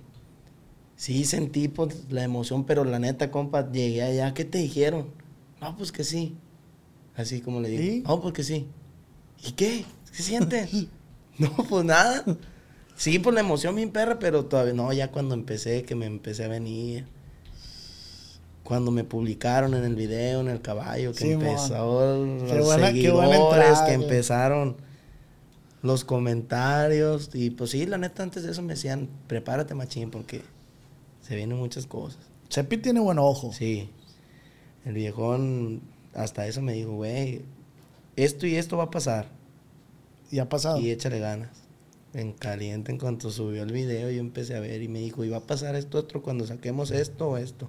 [0.96, 5.09] sí sentí pues, la emoción, pero la neta, compa, llegué allá, ¿qué te dijeron?
[5.61, 6.37] No, pues que sí.
[7.16, 8.02] Así como le digo, ¿Sí?
[8.07, 8.66] no, pues que sí.
[9.46, 9.85] ¿Y qué?
[10.14, 10.70] ¿Qué sientes?
[11.38, 12.24] no, pues nada.
[12.96, 16.44] Sí, por la emoción bien perra, pero todavía no, ya cuando empecé, que me empecé
[16.44, 17.07] a venir.
[18.62, 22.61] Cuando me publicaron en el video, en el caballo, que Sí, empezó Qué los qué
[22.62, 24.76] buena seguidores, entrada, que empezaron
[25.87, 27.31] los comentarios.
[27.35, 30.42] Y pues sí, la neta, antes de eso me decían, prepárate machín, porque
[31.20, 32.20] se vienen muchas cosas.
[32.49, 33.53] Chepi tiene buen ojo.
[33.53, 33.90] Sí.
[34.85, 35.83] El viejón
[36.14, 37.42] hasta eso me dijo, güey,
[38.16, 39.29] esto y esto va a pasar.
[40.31, 40.79] Y ha pasado.
[40.81, 41.51] Y échale ganas.
[42.14, 45.29] En caliente, en cuanto subió el video, yo empecé a ver y me dijo, y
[45.29, 47.68] va a pasar esto otro cuando saquemos esto o esto.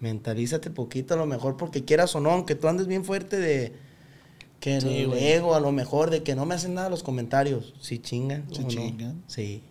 [0.00, 3.74] Mentalízate poquito a lo mejor porque quieras o no, aunque tú andes bien fuerte de
[4.60, 5.34] que el Sí, güey.
[5.38, 7.74] a lo mejor de que no me hacen nada los comentarios.
[7.80, 8.44] Si chingan.
[8.52, 8.68] Sí ¿o no?
[8.68, 9.22] chingan.
[9.26, 9.62] Sí.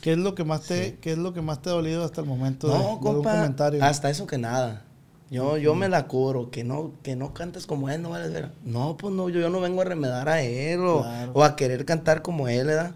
[0.00, 0.96] ¿Qué es lo que más te, Sí.
[1.00, 3.34] qué es lo que más te ha dolido hasta el momento de, No, de compa,
[3.36, 3.82] comentario?
[3.84, 4.84] hasta eso que nada.
[5.30, 8.50] Yo, yo me la cubro, que no, que no cantes como él, no vale ver.
[8.64, 11.32] No, pues no, yo, yo no vengo a remedar a él o, Claro.
[11.34, 12.92] o a querer cantar como él, ¿verdad?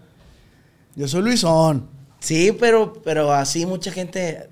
[0.95, 1.87] Yo soy Luisón.
[2.19, 4.47] Sí, pero, pero así mucha gente,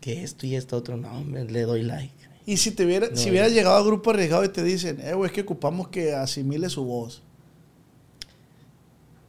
[0.00, 2.14] que esto y esto otro, no, hombre, le doy like.
[2.48, 3.30] Y si te hubiera, No, si ya.
[3.30, 6.70] hubiera llegado a grupo arriesgado y te dicen, eh, güey, es que ocupamos que asimile
[6.70, 7.22] su voz.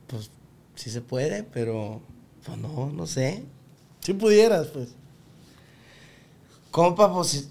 [0.08, 0.32] Pues
[0.76, 2.02] sí se puede, pero
[2.46, 3.44] pues no, no sé.
[4.00, 4.90] Si pudieras, pues.
[6.72, 7.50] Compa, pues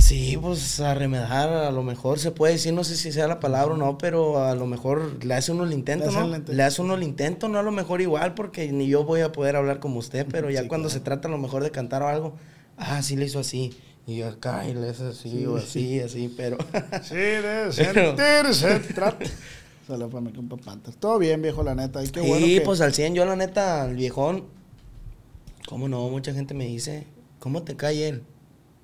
[0.00, 3.40] sí, pues a remedar a lo mejor se puede decir, no sé si sea la
[3.40, 6.20] palabra o no, pero a lo mejor le hace uno el intento, Le ¿no?
[6.20, 6.52] el intento.
[6.52, 9.32] Le hace uno el intento, no a lo mejor igual, porque ni yo voy a
[9.32, 10.98] poder hablar como usted, pero ya Sí, cuando claro.
[11.00, 12.34] se trata a lo mejor de cantar o algo,
[12.76, 13.76] ah, sí le hizo así,
[14.06, 15.64] y yo acá, y le hace así, Sí, o sí.
[15.66, 16.56] así, así, pero...
[17.02, 18.78] Sí, de Pero- sentirse.
[18.94, 19.24] trata.
[19.86, 20.94] Sale para mi compa Panther.
[20.94, 22.02] Todo bien, viejo, la neta.
[22.02, 22.60] Y qué sí, bueno que...
[22.62, 24.44] pues al 100, yo la neta, al viejón,
[25.68, 26.08] ¿cómo no?
[26.08, 27.06] Mucha gente me dice,
[27.38, 28.22] ¿cómo te cae él?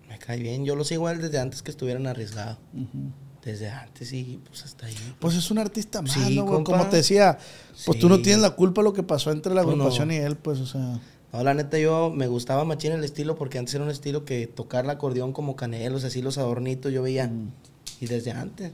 [0.09, 2.59] Me cae bien, yo lo sigo a él desde antes que estuvieran arriesgados.
[2.75, 3.11] Ujú.
[3.45, 4.95] Desde antes y pues hasta ahí.
[5.19, 6.47] Pues es un artista más, Sí, ¿no.
[6.63, 7.39] Como te decía,
[7.87, 8.23] pues tú no Sí.
[8.23, 9.83] tienes la culpa de lo que pasó entre la Pues no.
[9.85, 11.01] agrupación y él, pues, o sea...
[11.33, 14.47] No, la neta yo me gustaba machín el estilo porque antes era un estilo que
[14.47, 17.27] tocar el acordeón como canelos, así los adornitos yo veía.
[17.27, 17.53] Mm.
[18.01, 18.73] Y desde antes.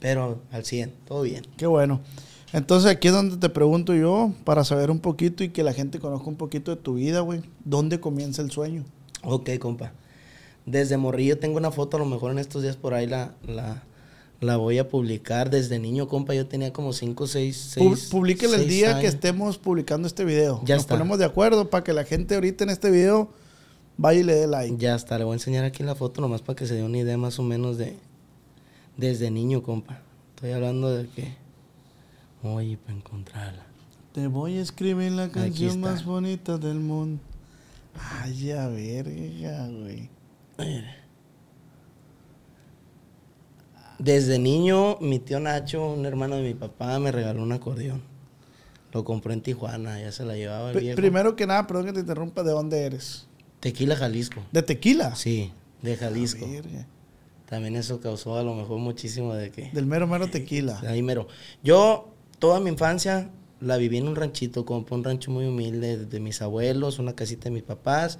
[0.00, 1.46] Pero al 100, todo bien.
[1.56, 2.00] Qué bueno.
[2.52, 5.98] Entonces aquí es donde te pregunto yo, para saber un poquito y que la gente
[5.98, 7.42] conozca un poquito de tu vida, güey.
[7.64, 8.84] ¿Dónde comienza el sueño?
[9.22, 9.92] Ok, compa.
[10.66, 13.82] Desde morrillo tengo una foto, a lo mejor en estos días por ahí la, la,
[14.42, 15.50] la voy a publicar.
[15.50, 18.08] Desde niño, compa, yo tenía como 5, 6, Pu- 6.
[18.10, 20.60] Publíquele el día que estemos publicando este video.
[20.64, 20.94] Ya Nos está.
[20.94, 23.30] ponemos de acuerdo para que la gente ahorita en este video
[23.96, 24.76] vaya y le dé like.
[24.78, 26.98] Ya está, le voy a enseñar aquí la foto nomás para que se dé una
[26.98, 27.96] idea más o menos de
[28.96, 30.00] desde niño, compa.
[30.34, 31.34] Estoy hablando de que
[32.42, 33.64] oye para encontrarla.
[34.12, 37.22] Te voy a escribir la canción más bonita del mundo.
[38.20, 40.10] Ay, a verga, güey.
[40.58, 41.01] Mire.
[44.02, 48.02] Desde niño, mi tío Nacho, un hermano de mi papá, me regaló un acordeón.
[48.92, 50.96] Lo compró en Tijuana, ya se la llevaba el viejo.
[50.96, 53.28] primero que nada, perdón que te interrumpa, ¿de dónde eres?
[53.60, 54.42] Tequila, Jalisco.
[54.50, 55.14] ¿De tequila?
[55.14, 56.44] Sí, de Jalisco.
[57.48, 59.70] También eso causó a lo mejor muchísimo de que...
[59.70, 60.80] Del mero mero tequila.
[60.84, 61.28] Ahí mero.
[61.62, 62.08] Yo,
[62.40, 66.18] toda mi infancia, la viví en un ranchito, compré un rancho muy humilde de, de
[66.18, 68.18] mis abuelos, una casita de mis papás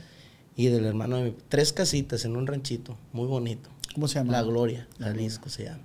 [0.54, 1.36] y del hermano de mi...
[1.48, 3.71] Tres casitas en un ranchito, muy bonito.
[3.94, 4.32] ¿Cómo se llama?
[4.32, 5.82] La Gloria, Jalisco se llama.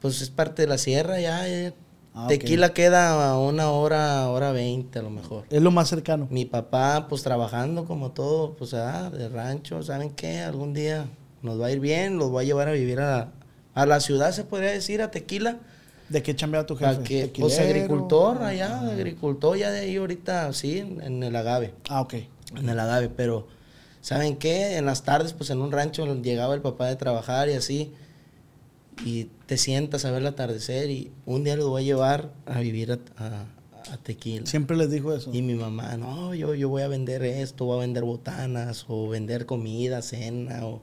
[0.00, 1.46] Pues es parte de la sierra ya.
[1.48, 1.72] ya.
[2.14, 2.26] Ah.
[2.28, 5.44] Tequila queda a una hora, hora veinte a lo mejor.
[5.50, 6.26] Es lo más cercano.
[6.30, 10.40] Mi papá, pues trabajando como todo, pues ah, de rancho, ¿saben qué?
[10.40, 11.06] Algún día
[11.42, 13.28] nos va a ir bien, los voy a llevar a vivir a la,
[13.74, 15.58] a la ciudad, se podría decir, a Tequila.
[16.08, 17.02] ¿De qué chambea tu jefe?
[17.02, 22.00] Que, pues agricultor allá, agricultor ya de ahí ahorita, sí, en, en el agave, Ah,
[22.00, 22.14] ok.
[22.56, 23.48] en el agave, pero
[24.06, 24.76] ¿saben qué?
[24.76, 27.92] En las tardes, pues en un rancho llegaba el papá de trabajar y así,
[29.04, 32.60] y te sientas a ver el atardecer y un día los voy a llevar a
[32.60, 33.46] vivir a, a-
[33.92, 34.46] a Tequila.
[34.46, 35.30] Siempre les dijo eso.
[35.32, 39.08] Y mi mamá, no, yo, yo voy a vender esto, voy a vender botanas, o
[39.08, 40.82] vender comida, cena, o...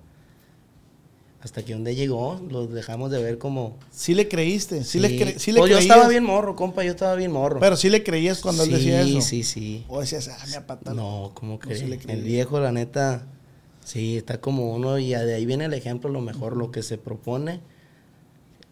[1.44, 3.76] Hasta que un día llegó, los dejamos de ver como...
[3.92, 6.92] Sí le creíste, sí, le, cre sí le Pues yo estaba bien morro, compa, yo
[6.92, 7.60] estaba bien morro.
[7.60, 9.20] Pero sí le creías cuando él decía eso.
[9.20, 9.86] Sí, sí, sí.
[9.90, 10.94] O decías, ah, me apata.
[10.94, 11.76] No, ¿cómo que?
[11.76, 13.24] sí el viejo, la neta,
[13.84, 16.98] sí, está como uno y de ahí viene el ejemplo, lo mejor, lo que se
[16.98, 17.60] propone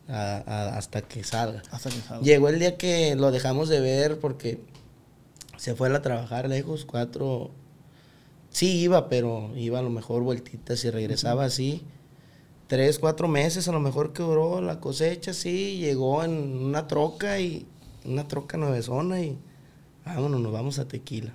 [0.08, 1.64] a- a- hasta que salga.
[1.72, 2.24] Hasta que salga.
[2.24, 4.62] Llegó el día que lo dejamos de ver porque
[5.58, 7.52] se fue a trabajar lejos, cuatro...
[8.50, 11.84] Sí iba, pero iba a lo mejor vueltitas y regresaba así.
[12.72, 15.76] Tres, cuatro meses a lo mejor que duró la cosecha, sí.
[15.80, 17.66] Llegó en una troca y...
[18.06, 19.38] Una troca nuevezona y...
[20.06, 21.34] Vámonos, nos vamos a Tequila.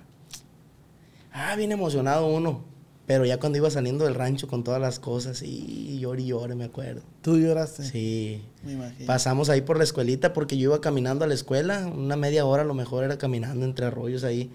[1.31, 2.63] Ah, bien emocionado uno.
[3.05, 6.55] Pero ya cuando iba saliendo del rancho con todas las cosas, y llore y llore,
[6.55, 7.03] me acuerdo.
[7.21, 7.83] Tú lloraste.
[7.83, 8.41] Sí.
[8.63, 9.05] Me imagino.
[9.05, 12.63] Pasamos ahí por la escuelita porque yo iba caminando a la escuela, una media hora
[12.63, 14.49] a lo mejor era caminando entre arroyos ahí.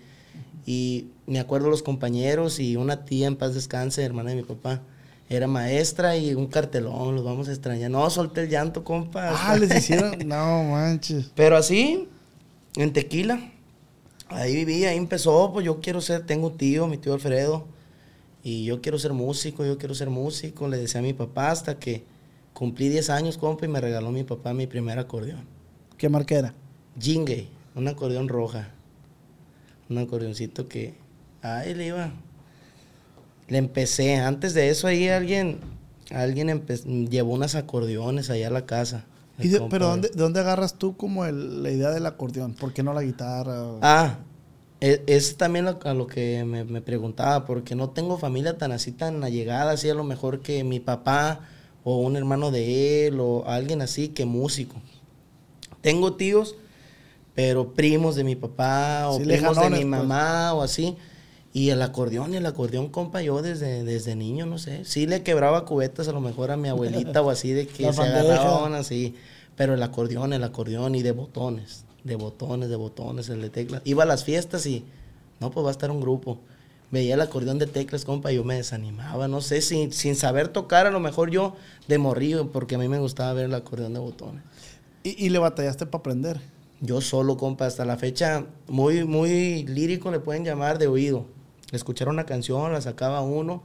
[0.67, 4.83] Y me acuerdo los compañeros y una tía en paz descanse, hermana de mi papá,
[5.29, 7.91] era maestra y un cartelón, los vamos a extrañar.
[7.91, 9.31] No, solté el llanto, compa.
[9.35, 10.17] Ah, les hicieron.
[10.27, 11.31] No manches.
[11.35, 12.09] Pero así,
[12.77, 13.53] en Tequila,
[14.29, 17.67] ahí viví, ahí empezó, pues yo quiero ser, tengo un tío, mi tío Alfredo,
[18.43, 21.79] y yo quiero ser músico, yo quiero ser músico, le decía a mi papá hasta
[21.79, 22.05] que
[22.53, 25.47] cumplí 10 años, compa, y me regaló mi papá mi primer acordeón.
[25.97, 26.55] ¿Qué marca era?
[26.99, 28.71] Jingue, un acordeón roja,
[29.89, 30.95] un acordeoncito que,
[31.43, 32.13] ahí le iba.
[33.53, 35.59] Le empecé, antes de eso ahí alguien,
[36.11, 36.65] alguien
[37.11, 39.05] llevó unos acordeones allá a la casa.
[39.39, 42.55] ¿Y de- pero de- ¿dónde, de dónde agarras tú como el- la idea del acordeón?
[42.55, 43.63] ¿Por qué no la guitarra?
[43.83, 44.21] Ah,
[44.81, 48.73] e- es, también lo- a lo que me, me preguntaba, porque no tengo familia tan
[48.73, 51.41] así, tan allegada, así a lo mejor que mi papá
[51.85, 54.77] o un hermano de él o alguien así que músico.
[55.83, 56.55] Tengo tíos,
[57.35, 59.87] pero primos de mi papá o Sí, primos de mi pues.
[59.87, 60.97] mamá o así.
[61.55, 64.85] Y el acordeón, y el acordeón, compa, yo desde, desde niño, no sé.
[64.87, 67.93] Sí le quebraba cubetas a lo mejor a mi abuelita o así, de que La
[67.93, 68.21] se bandeja.
[68.21, 69.15] agarraban así.
[69.55, 73.83] Pero el acordeón, el acordeón y de botones, de botones, de botones, el de teclas.
[73.85, 74.83] Iba a las fiestas y,
[75.41, 76.39] no, pues va a estar un grupo.
[76.91, 80.49] Veía el acordeón de teclas, compa, y yo me desanimaba, no sé, sin, sin saber
[80.49, 81.55] tocar, a lo mejor yo
[81.87, 84.43] de morrillo, porque a mí me gustaba ver el acordeón de botones.
[85.03, 86.41] ¿Y, y le batallaste para aprender?
[86.81, 91.27] Yo solo, compa, hasta la fecha, muy, muy lírico le pueden llamar de oído.
[91.73, 93.63] Escuchar una canción, la sacaba uno,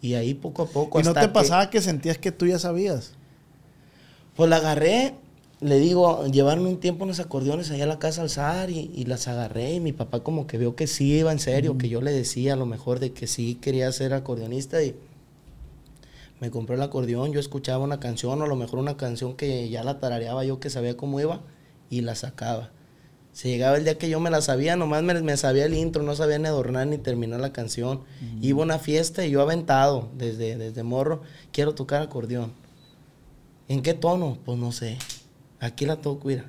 [0.00, 3.14] y ahí poco a poco ¿Y no te pasaba que sentías que tú ya sabías?
[4.34, 5.14] Pues la agarré,
[5.60, 9.04] le digo, llevaron un tiempo unos acordeones allá a la casa al alzar y, y
[9.04, 12.02] las agarré y mi papá como que vio que sí iba en serio, que yo
[12.02, 14.94] le decía a lo mejor de que sí quería ser acordeonista y
[16.40, 19.68] me compró el acordeón, yo escuchaba una canción o a lo mejor una canción que
[19.70, 21.40] ya la tarareaba yo que sabía cómo iba
[21.88, 22.70] y la sacaba.
[23.36, 26.02] Se llegaba el día que yo me la sabía, nomás me, me sabía el intro,
[26.02, 28.00] no sabía ni adornar ni terminar la canción.
[28.40, 31.20] Iba a una fiesta y yo aventado desde, desde morro,
[31.52, 32.52] quiero tocar acordeón.
[33.68, 34.38] ¿En qué tono?
[34.46, 34.96] Pues no sé.
[35.60, 36.46] Aquí la toco, mira.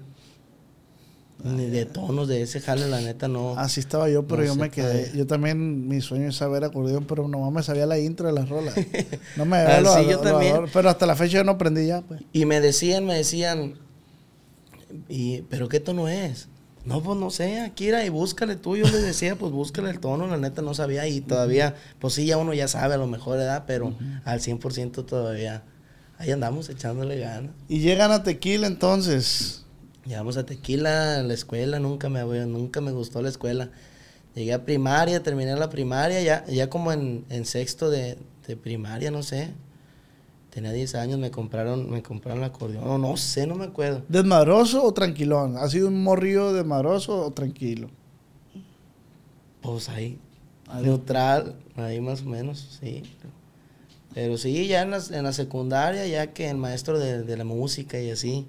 [1.43, 3.59] Ni de tonos de ese jale, la neta, no.
[3.59, 4.85] Así estaba yo, pero No yo me quedé.
[5.03, 5.13] todavía.
[5.13, 8.47] Yo también, mi sueño es saber acordeón, pero nomás me sabía la intro de las
[8.47, 8.73] rolas.
[9.35, 10.55] No me sabía Ah, lo- yo lo también.
[10.71, 12.21] pero hasta la fecha yo no aprendí ya, pues.
[12.31, 13.73] Y me decían, me decían,
[15.09, 16.47] y, ¿pero qué tono es?
[16.87, 18.77] No, pues no sé, Akira, y búscale tú.
[18.77, 21.05] Yo les decía, pues búscale el tono, la neta no sabía.
[21.05, 25.05] Y todavía, pues sí, ya uno ya sabe a lo mejor, edad, pero al 100%
[25.05, 25.63] todavía.
[26.17, 27.51] Ahí andamos echándole ganas.
[27.67, 29.65] Y llegan a Tequila entonces.
[30.05, 33.69] Llegamos a Tequila, a la escuela, nunca me, nunca me gustó la escuela.
[34.33, 39.11] Llegué a primaria, terminé la primaria, ya, ya como en, en sexto de, de primaria,
[39.11, 39.49] no sé.
[40.49, 42.83] Tenía 10 años, me compraron, me compraron el acordeón.
[42.83, 44.01] No, no sé, no me acuerdo.
[44.07, 45.57] ¿Desmadroso o tranquilón?
[45.57, 47.89] ¿Ha sido un morrillo desmadroso o tranquilo?
[49.61, 50.19] Pues ahí,
[50.67, 50.83] Ahí.
[50.85, 53.03] neutral, ahí más o menos, sí.
[54.13, 57.43] Pero sí, ya en la, en la secundaria, ya que el maestro de, de la
[57.43, 58.47] música y así,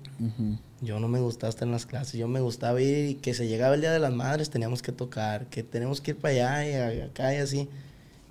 [0.81, 3.49] yo no me gustaba estar en las clases, yo me gustaba ir y que se
[3.49, 6.33] llegaba el Día de las Madres, teníamos que tocar, que tenemos que ir para
[6.63, 7.69] allá y acá y así.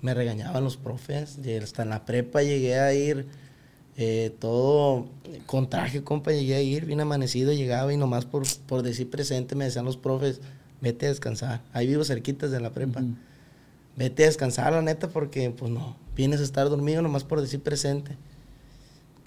[0.00, 3.26] Me regañaban los profes, y hasta en la prepa llegué a ir
[4.00, 5.06] eh, todo
[5.46, 9.56] con traje, compa, llegué a ir, bien amanecido, llegaba y nomás por, por decir presente
[9.56, 10.40] me decían los profes,
[10.80, 11.62] vete a descansar.
[11.72, 13.00] Ahí vivo cerquitas de la prepa.
[13.00, 13.14] Ujú.
[13.96, 17.60] Vete a descansar, la neta, porque pues no, vienes a estar dormido nomás por decir
[17.60, 18.16] presente.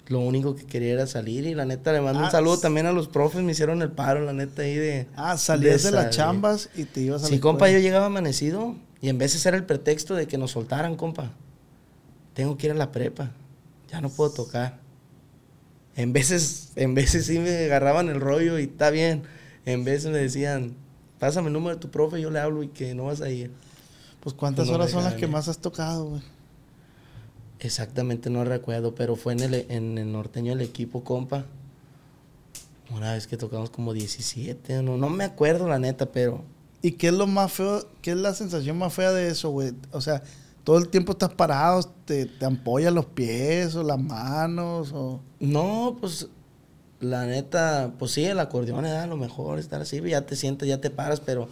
[0.08, 2.86] Lo único que quería era salir y la neta le mando Ah, un saludo también
[2.86, 5.06] a los profes, me hicieron el paro, la neta, ahí de...
[5.16, 6.16] Ah, salías de, las salir.
[6.16, 9.38] chambas y te ibas a la Sí, compa, yo llegaba amanecido y en vez de
[9.38, 11.30] ser el pretexto de que nos soltaran, compa,
[12.34, 13.30] tengo que ir a la prepa,
[13.92, 14.80] ya no puedo tocar.
[15.94, 19.22] En veces, en veces sí me agarraban el rollo y está bien.
[19.66, 20.74] En veces me decían,
[21.18, 23.52] pásame el número de tu profe, yo le hablo y que no vas a ir.
[24.20, 26.22] Pues cuántas No horas son las que más has tocado, güey.
[27.60, 31.44] Exactamente no recuerdo, pero fue en el, en el norteño el equipo, compa.
[32.90, 36.44] Una vez que tocamos como 17, no, no me acuerdo la neta, pero
[36.82, 37.86] ¿Y qué es lo más feo?
[38.02, 39.72] ¿Qué es la sensación más fea de eso, güey?
[39.92, 40.24] O sea,
[40.64, 45.20] todo el tiempo estás parado, te, te ampollan los pies o las manos o...
[45.40, 46.28] no, pues
[47.00, 50.68] la neta, pues sí, el acordeón es a lo mejor estar así, ya te sientes,
[50.68, 51.48] ya te paras, pero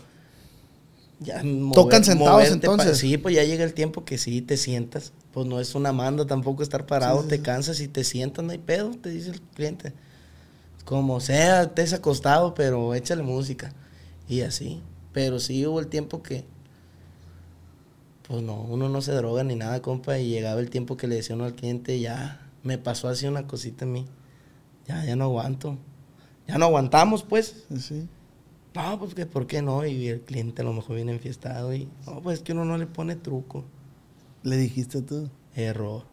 [1.20, 1.42] ya
[1.74, 2.98] ¿Tocan sentados, moverte entonces?
[2.98, 5.12] sí, pues ya llega el tiempo que sí te sientas.
[5.32, 7.42] Pues no es una manda tampoco estar parado, sí, te sí.
[7.42, 9.92] cansas y te sientas, no hay pedo, te dice el cliente.
[10.86, 13.72] Como sea, estés acostado, pero échale música.
[14.28, 14.80] Y así.
[15.12, 16.44] Pero sí hubo el tiempo que,
[18.30, 21.16] pues no, uno no se droga ni nada, compa, y llegaba el tiempo que le
[21.16, 24.06] decía uno al cliente, ya, me pasó así una cosita a mí.
[24.86, 25.76] Ya, ya no aguanto.
[26.46, 27.66] Ya no aguantamos, pues.
[27.76, 28.08] Sí.
[28.72, 31.88] No, pues que por qué no, y el cliente a lo mejor viene enfiestado y,
[32.06, 33.64] no, pues es que uno no le pone truco.
[34.44, 35.28] Le dijiste tú.
[35.56, 36.04] Error.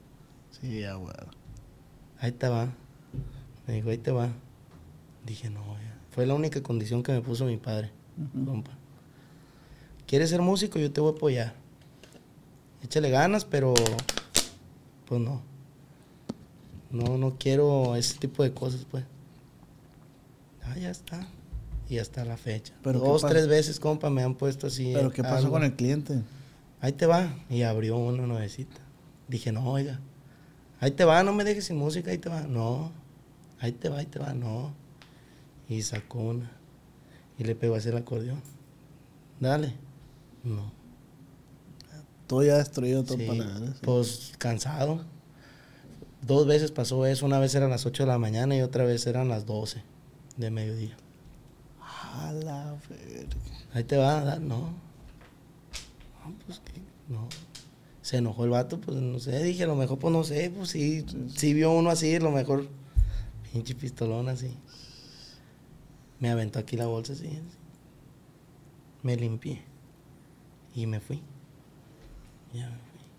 [0.49, 1.13] Sí, ya, güey.
[2.19, 2.73] Ahí te va.
[3.67, 4.29] Me dijo, ahí te va.
[5.23, 5.99] Dije, no, ya.
[6.09, 7.91] Fue la única condición que me puso mi padre,
[8.43, 8.71] compa.
[10.07, 10.79] ¿Quieres ser músico?
[10.79, 11.66] Yo te voy a apoyar.
[12.87, 13.73] Échale ganas, pero
[15.07, 15.41] pues no.
[16.89, 19.03] No, no quiero ese tipo de cosas, pues.
[20.63, 21.27] Ah, ya está.
[21.89, 22.73] Y hasta la fecha.
[22.83, 24.93] ¿Pero Dos, tres veces, compa, me han puesto así.
[24.93, 25.51] ¿Pero qué pasó algo.
[25.51, 26.21] con el cliente?
[26.79, 27.35] Ahí te va.
[27.49, 28.77] Y abrió una nuevecita.
[29.27, 29.99] Dije, no, oiga.
[30.79, 32.43] Ahí te va, no me dejes sin música, ahí te va.
[32.43, 32.93] No.
[33.59, 34.71] Ahí te va, ahí te va, no.
[35.67, 36.49] Y sacó una.
[37.37, 38.41] Y le pegó así el acordeón.
[39.41, 39.73] Dale.
[40.45, 40.71] No.
[42.27, 43.67] Todo ya destruido, todo Sí, para nada.
[43.67, 43.79] sí.
[43.81, 45.03] Pues cansado.
[46.21, 47.25] Dos veces pasó eso.
[47.25, 49.81] Una vez eran las 8 de la mañana y otra vez eran las 12
[50.35, 50.97] de mediodía.
[51.81, 53.35] A la verga.
[53.73, 54.57] Ahí te va, no.
[56.25, 57.29] No, pues qué, no.
[58.01, 60.69] Se enojó el vato, pues no sé, dije, a lo mejor, pues no sé, pues
[60.69, 62.67] sí, sí vio uno así, a lo mejor,
[63.51, 64.55] pinche pistolón así.
[66.19, 67.57] Me aventó aquí la bolsa así, así.
[69.03, 69.61] Me limpié.
[70.73, 71.21] Y me fui.
[72.53, 72.69] Ya.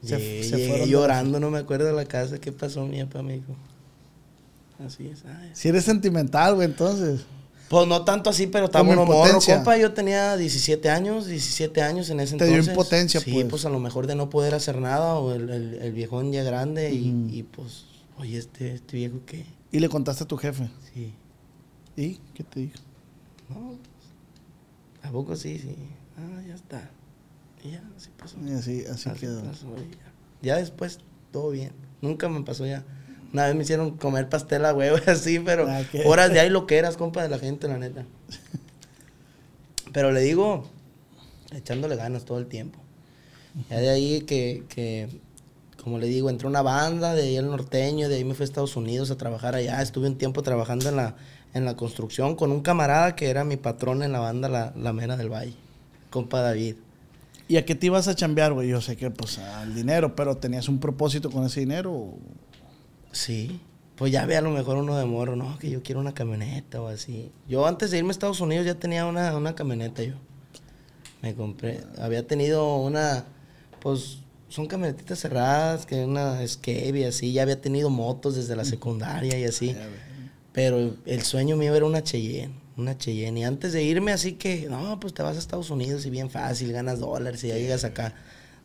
[0.02, 2.86] Se- Llegué, se fueron llorando, no me acuerdo de la casa, ¿qué pasó?
[2.86, 3.56] Mi papá me dijo.
[4.84, 7.22] Así es, ay, Si eres sentimental, güey, entonces.
[7.68, 9.76] pues no tanto así, pero estaba uno morro, compa.
[9.76, 12.72] Yo tenía 17 años, 17 años en ese Te dio entonces.
[12.74, 13.46] impotencia, sí, pues.
[13.48, 13.64] pues.
[13.66, 16.92] a lo mejor de no poder hacer nada o el, el- el viejón ya grande
[16.94, 17.34] y- Ujú.
[17.34, 17.86] y, pues,
[18.18, 19.44] oye, este, este viejo qué.
[19.72, 20.68] Y le contaste a tu jefe.
[20.94, 21.12] Sí.
[21.96, 22.76] ¿Y qué te dijo?
[23.50, 23.74] No,
[25.02, 25.58] ¿a poco sí?
[25.58, 25.74] Sí.
[26.16, 26.88] Ah, ya está.
[27.64, 28.36] Y ya, así pasó.
[28.46, 29.42] Y así, así Así quedó.
[29.42, 30.12] pasó, y ya.
[30.42, 31.00] Ya después,
[31.32, 31.72] todo bien.
[32.00, 32.84] Nunca me pasó ya.
[33.32, 36.66] Una vez me hicieron comer pastel a huevo así, pero Ah, horas de ahí lo
[36.66, 38.04] que eras, compa, de la gente, la neta.
[39.92, 40.64] Pero le digo,
[41.52, 42.78] echándole ganas todo el tiempo.
[43.70, 45.08] Ya de ahí que, que,
[45.82, 48.44] como le digo, entré a una banda, de ahí el norteño, de ahí me fui
[48.44, 49.80] a Estados Unidos a trabajar allá.
[49.82, 51.16] Estuve un tiempo trabajando en la,
[51.54, 54.92] en la construcción con un camarada que era mi patrón en la banda La, la
[54.92, 55.54] Mera del Valle,
[56.10, 56.76] compa David.
[57.48, 58.68] ¿Y a qué te ibas a chambear, güey?
[58.68, 61.92] Yo sé que, pues, al dinero, pero ¿tenías un propósito con ese dinero?
[61.92, 62.18] o-
[63.10, 63.60] Sí,
[63.96, 66.80] pues ya ve a lo mejor uno de morro, no, que yo quiero una camioneta
[66.82, 67.32] o así.
[67.48, 70.14] Yo antes de irme a Estados Unidos ya tenía una, una camioneta yo.
[71.22, 73.24] Me compré, había tenido una,
[73.80, 74.18] pues
[74.50, 79.38] son camionetitas cerradas, que una Escape y así, ya había tenido motos desde la secundaria
[79.38, 79.74] y así.
[80.52, 83.40] Pero el sueño mío era una Cheyenne, una Cheyenne.
[83.40, 86.30] Y antes de irme, así que, no, pues te vas a Estados Unidos y bien
[86.30, 88.14] fácil, ganas dólares y ya llegas acá.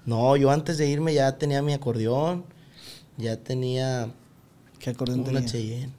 [0.05, 2.45] No, yo antes de irme ya tenía mi acordeón,
[3.17, 4.11] ya tenía
[4.79, 5.45] ¿Qué acordeón una tenías?
[5.45, 5.93] Cheyenne.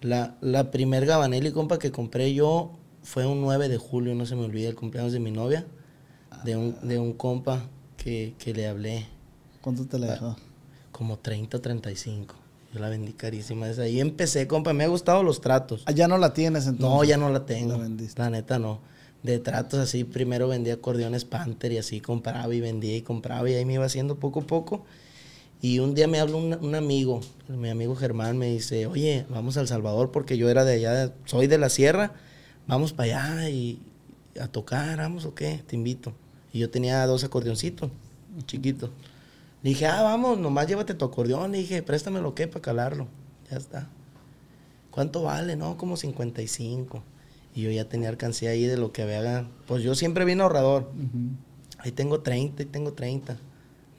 [0.00, 4.36] La, la primer Gabanelli, compa, que compré yo fue un 9 de julio, no se
[4.36, 5.66] me olvida, el cumpleaños de mi novia,
[6.44, 9.06] de un, de un compa que, que le hablé,
[9.60, 10.36] ¿Cuánto te la dejó?
[10.92, 12.34] como 30 o 35.
[12.72, 13.66] Yo la vendí carísima.
[13.66, 15.82] Desde ahí empecé, compa, me ha gustado los tratos.
[15.86, 16.96] Ah, ya no la tienes entonces.
[16.96, 17.72] No, ya no la tengo.
[17.72, 18.20] La vendiste.
[18.20, 18.80] La neta no.
[19.22, 23.54] De tratos así, primero vendía acordeones Panther y así compraba y vendía y compraba y
[23.54, 24.84] ahí me iba haciendo poco a poco.
[25.60, 29.56] Y un día me habló un, un amigo, mi amigo Germán, me dice, oye, vamos
[29.56, 32.12] a El Salvador porque yo era de allá, soy de la sierra,
[32.68, 33.80] vamos para allá y
[34.40, 36.12] a tocar, vamos o qué, te invito.
[36.52, 37.90] Y yo tenía dos acordeoncitos,
[38.46, 38.90] chiquitos.
[39.68, 41.52] Le dije, ah, vamos, nomás llévate tu acordeón.
[41.52, 43.06] Le dije, préstamelo qué para calarlo.
[43.50, 43.90] Ya está.
[44.90, 45.56] ¿Cuánto vale?
[45.56, 47.02] No, como 55.
[47.54, 49.46] Y yo ya tenía alcancía ahí de lo que había.
[49.66, 50.90] Pues yo siempre vine ahorrador.
[51.80, 53.36] Ahí tengo 30, ahí tengo 30.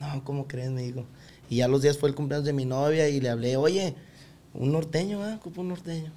[0.00, 0.72] No, ¿cómo crees?
[0.72, 1.04] Me dijo.
[1.48, 3.94] Y ya los días fue el cumpleaños de mi novia y le hablé, oye,
[4.54, 5.36] un norteño, ¿ah?
[5.36, 6.10] Ocupo un norteño.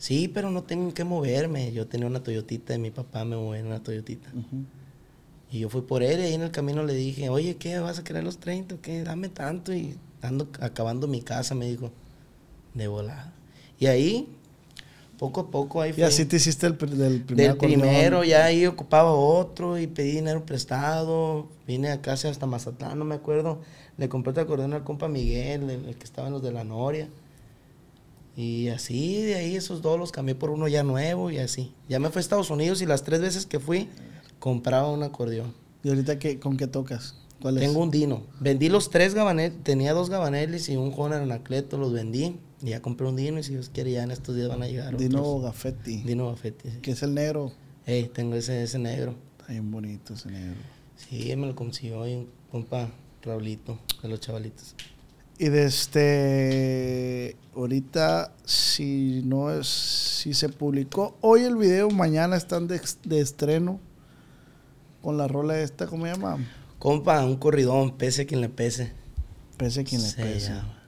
[0.00, 1.72] Sí, pero no tengo que moverme.
[1.72, 4.30] Yo tenía una Toyotita y mi papá me movía en una Toyotita.
[4.30, 4.64] Ujú.
[5.52, 7.78] Y yo fui por él y ahí en el camino le dije, oye, ¿qué?
[7.78, 9.02] ¿Vas a querer los 30 o qué?
[9.04, 11.90] Dame tanto y ando acabando mi casa, me dijo,
[12.72, 13.34] de volada.
[13.78, 14.28] Y ahí,
[15.18, 16.04] poco a poco, ahí Y fue.
[16.04, 20.46] así te hiciste el, del primer Del primero ya ahí ocupaba otro y pedí dinero
[20.46, 21.48] prestado.
[21.66, 23.60] Vine a casa hasta Mazatlán, no me acuerdo.
[23.98, 26.64] Le compré otro acordeón al compa Miguel, el, el que estaba en los de la
[26.64, 27.08] Noria.
[28.36, 31.74] Y así, de ahí esos dos los cambié por uno ya nuevo y así.
[31.90, 33.90] Ya me fui a Estados Unidos y las tres veces que fui,
[34.42, 35.54] compraba un acordeón.
[35.84, 37.14] ¿Y ahorita qué, con qué tocas?
[37.40, 37.62] ¿Cuál es?
[37.62, 38.24] Tengo un Dino.
[38.40, 42.40] Vendí los tres gabaneles, tenía dos gabaneles y un Honor Anacleto, los vendí.
[42.60, 44.66] Y ya compré un Dino y si Dios quiere ya en estos días van a
[44.66, 45.44] llegar Dino otros.
[45.44, 45.98] Gaffetti.
[46.02, 46.70] Dino Buffetti.
[46.70, 46.78] sí.
[46.82, 47.52] Que es el negro.
[47.86, 49.14] Ey, tengo ese, ese negro.
[49.38, 50.56] Está bien bonito ese negro.
[50.96, 52.90] Sí, me lo consiguió hoy un compa
[53.22, 54.74] Raulito de los chavalitos.
[55.38, 57.36] Y de este.
[57.54, 59.68] Ahorita, si no es.
[59.68, 63.78] Si se publicó hoy el video, mañana están de, de estreno.
[65.02, 66.38] Con la rola esta, ¿cómo se llama?
[66.78, 68.92] Compa, un corridón, pese quien le pese.
[69.56, 70.48] Pese quien le Se pese.
[70.50, 70.78] llama.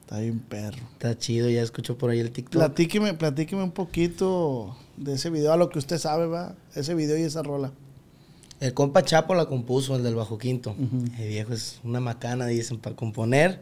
[0.00, 0.78] Está bien perro.
[0.92, 2.52] Está chido, ya escucho por ahí el TikTok.
[2.60, 6.54] Platíqueme, platíqueme un poquito de ese video, a lo que usted sabe, va.
[6.74, 7.72] Ese video y esa rola.
[8.60, 10.76] El compa Chapo la compuso, el del bajo quinto.
[11.18, 13.60] El viejo es una macana, dicen, para componer.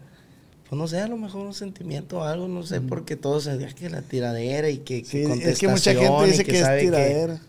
[0.68, 3.54] Pues no sé, a lo mejor un sentimiento o algo, no sé, porque todo se
[3.64, 6.80] es que la tiradera y que, Sí, que es que mucha gente dice que, es
[6.80, 7.40] tiradera.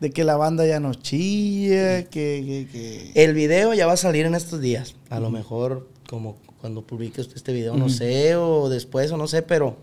[0.00, 3.96] De que la banda ya no chilla, que, que, que- El video ya va a
[3.96, 4.96] salir en estos días.
[5.08, 9.26] A lo mejor, como cuando publique usted este video, no sé, o después, o no
[9.28, 9.76] sé, pero.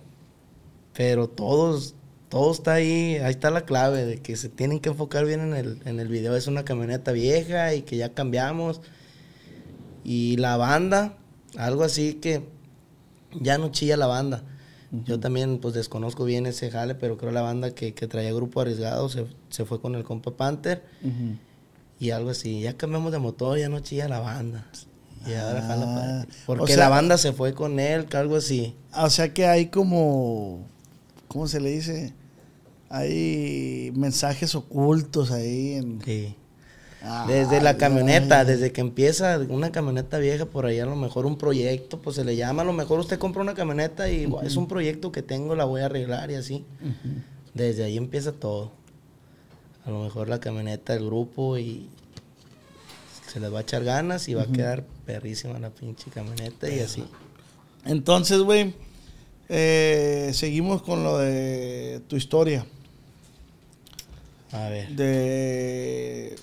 [0.93, 1.95] Pero todos.
[2.30, 5.53] Todo está ahí, ahí está la clave de que se tienen que enfocar bien en
[5.53, 6.34] el, en el video.
[6.38, 8.80] Es una camioneta vieja y que ya cambiamos.
[10.05, 11.18] Y la banda,
[11.57, 12.43] algo así que
[13.39, 14.43] ya no chilla la banda.
[15.06, 18.60] Yo también pues desconozco bien ese jale, pero creo la banda que, que traía grupo
[18.60, 20.84] arriesgado se, se fue con el compa Panther.
[22.00, 24.68] Y algo así, ya cambiamos de motor, ya no chilla la banda.
[25.26, 28.76] Y ahora jala Ah, o Porque sea- la banda se fue con él, algo así.
[28.98, 30.66] O sea que hay como,
[31.28, 32.14] ¿cómo se le dice?
[32.89, 35.74] Hay mensajes ocultos ahí.
[35.76, 36.02] En...
[36.04, 36.36] Sí.
[37.04, 38.45] Ah, Desde la camioneta, ay.
[38.45, 42.24] desde que empieza una camioneta vieja por ahí, a lo mejor un proyecto, pues se
[42.24, 45.24] le llama, a lo mejor usted compra una camioneta y "Guau, es un proyecto que
[45.24, 46.64] tengo, la voy a arreglar y así.
[47.56, 48.72] Desde ahí empieza todo.
[49.84, 51.89] A lo mejor la camioneta, el grupo y
[53.34, 56.82] se les va a echar ganas y va a quedar perrísima la pinche camioneta y
[56.82, 57.04] así.
[57.86, 58.76] Entonces, güey,
[59.49, 62.64] eh, seguimos con lo de tu historia.
[64.52, 64.89] A ver.
[64.89, 66.36] De...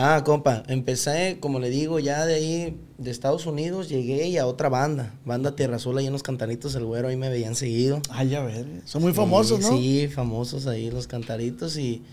[0.00, 4.46] Ah, compa, empecé, como le digo, ya de ahí, de Estados Unidos, llegué y a
[4.46, 8.00] otra banda, banda Tierra Azul, ahí en los cantaritos, el güero, ahí me veían seguido.
[8.08, 9.76] Ay, a ver, son muy famosos, ¿no?
[9.76, 12.04] Sí, famosos ahí los cantaritos y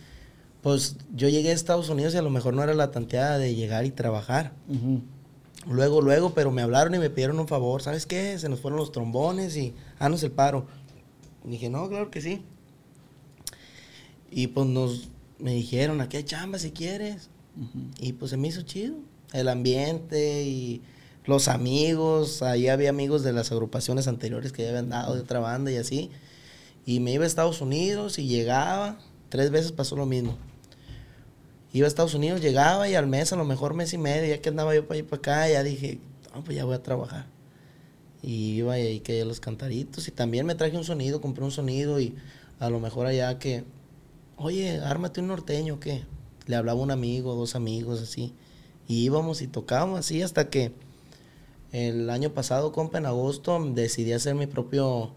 [0.64, 3.54] pues yo llegué a Estados Unidos y a lo mejor no era la tanteada de
[3.54, 4.54] llegar y trabajar.
[5.70, 8.40] Luego, luego, pero me hablaron y me pidieron un favor, ¿sabes qué?
[8.40, 10.66] Se nos fueron los trombones y haznos el paro.
[11.46, 12.42] Y dije, no, claro que sí.
[14.32, 17.30] Y pues nos, me dijeron, aquí hay chamba si quieres.
[17.99, 18.95] Y pues se me hizo chido.
[19.34, 20.82] El ambiente y
[21.26, 22.41] los amigos.
[22.41, 25.78] Ahí había amigos de las agrupaciones anteriores que ya habían dado de otra banda y
[25.78, 26.12] así.
[26.86, 28.97] Y me iba a Estados Unidos y llegaba.
[29.30, 30.38] Tres veces pasó lo mismo.
[31.74, 34.41] Iba a Estados Unidos, llegaba y al mes, a lo mejor mes y medio, ya
[34.41, 35.99] que andaba yo para y para acá, ya dije,
[36.45, 37.26] pues ya voy a trabajar.
[38.24, 40.08] Y iba y ahí quedé los cantaritos.
[40.08, 42.16] Y también me traje un sonido, compré un sonido y
[42.60, 43.66] a lo mejor allá que,
[44.38, 46.06] oye, ármate un norteño, ¿qué?
[46.48, 48.34] Le hablaba un amigo, dos amigos, así.
[48.88, 50.72] Y íbamos y tocábamos así hasta que
[51.72, 55.12] el año pasado, compa, en agosto, decidí hacer mi propio,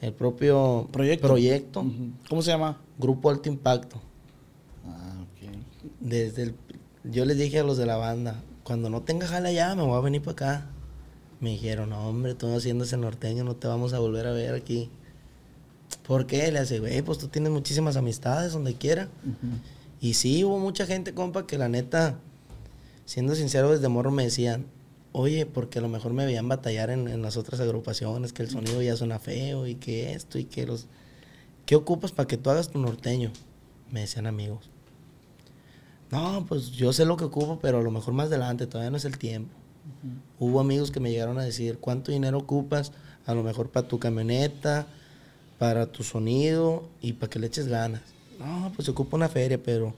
[0.00, 1.28] el propio Proyecto.
[1.28, 1.84] proyecto.
[2.28, 2.80] ¿Cómo se llama?
[2.98, 4.00] Grupo Alto Impacto.
[4.86, 5.50] Ah, ok.
[6.00, 6.54] Desde el,
[7.04, 9.96] yo les dije a los de la banda, cuando no tenga jala ya, me voy
[9.96, 10.66] a venir para acá.
[11.40, 14.54] Me dijeron, no, hombre, tú haciendo ese norteño, no te vamos a volver a ver
[14.54, 14.90] aquí.
[16.06, 16.50] ¿Por qué?
[16.52, 19.08] Le hace, güey, pues tú tienes muchísimas amistades donde quiera.
[20.02, 22.18] Y sí, hubo mucha gente, compa, que la neta,
[23.04, 24.66] siendo sincero, desde morro me decían,
[25.12, 28.50] oye, porque a lo mejor me veían batallar en, en las otras agrupaciones, que el
[28.50, 30.88] sonido ya suena feo y que esto y que los...
[31.66, 33.30] ¿Qué ocupas para que tú hagas tu norteño?
[33.92, 34.70] Me decían amigos.
[36.10, 38.96] No, pues yo sé lo que ocupo, pero a lo mejor más adelante, todavía no
[38.96, 39.54] es el tiempo.
[40.40, 42.90] Hubo amigos que me llegaron a decir, ¿cuánto dinero ocupas?
[43.24, 44.88] A lo mejor para tu camioneta,
[45.60, 48.02] para tu sonido y para que le eches ganas.
[48.44, 49.94] No, pues se ocupa una feria, pero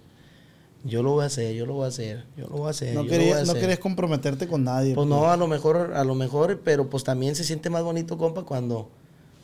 [0.85, 2.95] yo lo voy a hacer, yo lo voy a hacer, yo lo voy a hacer.
[2.95, 3.61] No, querías, no hacer".
[3.61, 4.95] querías comprometerte con nadie.
[4.95, 8.19] Pues no, a lo mejor, a lo mejor, pero pues también se siente más bonito,
[8.19, 8.91] compa, cuando,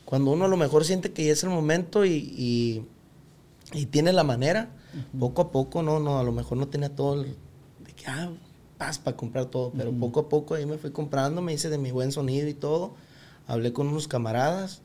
[0.04, 2.86] cuando uno a lo mejor siente que ya es el momento y, y,
[3.72, 4.70] y tiene la manera.
[5.18, 7.36] Poco a poco, no, no, a lo mejor no tenía todo el,
[8.04, 8.32] ya,
[8.76, 9.70] paz para comprar todo.
[9.76, 12.54] Pero poco a poco ahí me fui comprando, me hice de mi buen sonido y
[12.54, 12.90] todo.
[13.46, 14.82] Hablé con unos camaradas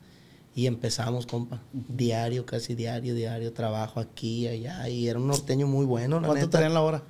[0.56, 1.62] y empezamos, compa.
[1.74, 4.88] Diario, casi diario, diario, trabajo aquí, allá.
[4.88, 7.04] Y era un norteño muy bueno, la ¿Cuánto traían la hora?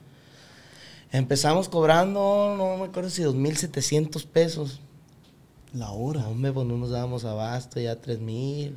[1.11, 4.81] Empezamos cobrando, no me acuerdo si 2.700 pesos.
[5.73, 6.27] La hora.
[6.27, 8.73] Hombre, pues no nos dábamos abasto, ya 3.000.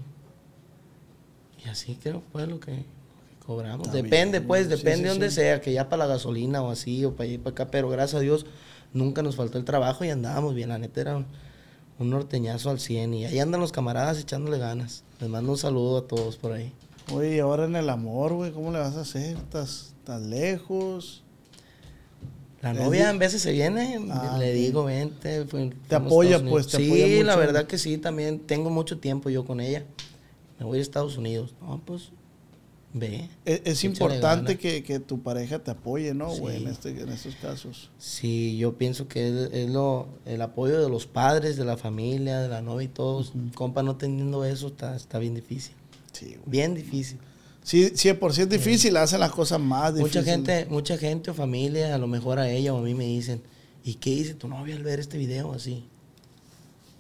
[1.64, 2.84] Y así creo fue lo que,
[3.46, 3.86] cobramos.
[3.86, 5.36] Está depende, pues, sí, depende sí, de donde sí.
[5.36, 7.70] sea, que ya para la gasolina o así, o para allá y para acá.
[7.70, 8.44] Pero gracias a Dios,
[8.92, 10.68] nunca nos faltó el trabajo y andábamos bien.
[10.68, 11.24] La neta era
[11.98, 13.14] un, norteñazo al 100.
[13.14, 15.04] Y ahí andan los camaradas echándole ganas.
[15.20, 16.72] Les mando un saludo a todos por ahí.
[17.12, 19.36] Oye, y ahora en el amor, güey, ¿cómo le vas a hacer?
[19.36, 21.22] ¿Estás, estás lejos?
[22.60, 25.44] La novia en veces se viene, Ah, le digo, vente.
[25.46, 29.30] fue- Te apoya, pues, te sí, apoya la verdad que sí, también tengo mucho tiempo
[29.30, 29.84] yo con ella.
[30.58, 31.54] Me voy a Estados Unidos.
[31.60, 32.10] No, pues,
[32.92, 33.28] ve.
[33.44, 36.58] Es, es Échale importante que, que tu pareja te apoye, ¿no, güey?
[36.58, 36.62] Sí.
[36.62, 37.90] En, este, en estos casos.
[37.98, 42.40] Sí, yo pienso que es, es lo, el apoyo de los padres, de la familia,
[42.40, 43.32] de la novia y todos.
[43.54, 45.74] Compa, no teniendo eso está, está bien difícil.
[46.12, 46.40] Sí, güey.
[46.46, 47.18] Bien difícil.
[47.62, 50.24] Sí, sí, por si es difícil, hacen las cosas más Mucha difíciles.
[50.24, 53.42] gente, mucha gente o familia, a lo mejor a ella o a mí me dicen,
[53.84, 55.84] ¿y qué dice tu novia al ver este video así?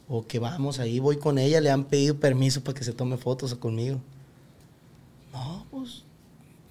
[0.08, 3.16] O que vamos ahí, voy con ella, le han pedido permiso para que se tome
[3.16, 4.00] fotos conmigo.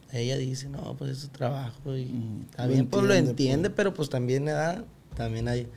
[0.09, 3.69] Pues, ella dice, no, pues es su trabajo y Mm, bien, pues lo entiende, entiende,
[3.69, 4.83] pero pues también le da,
[5.15, 5.67] también hay,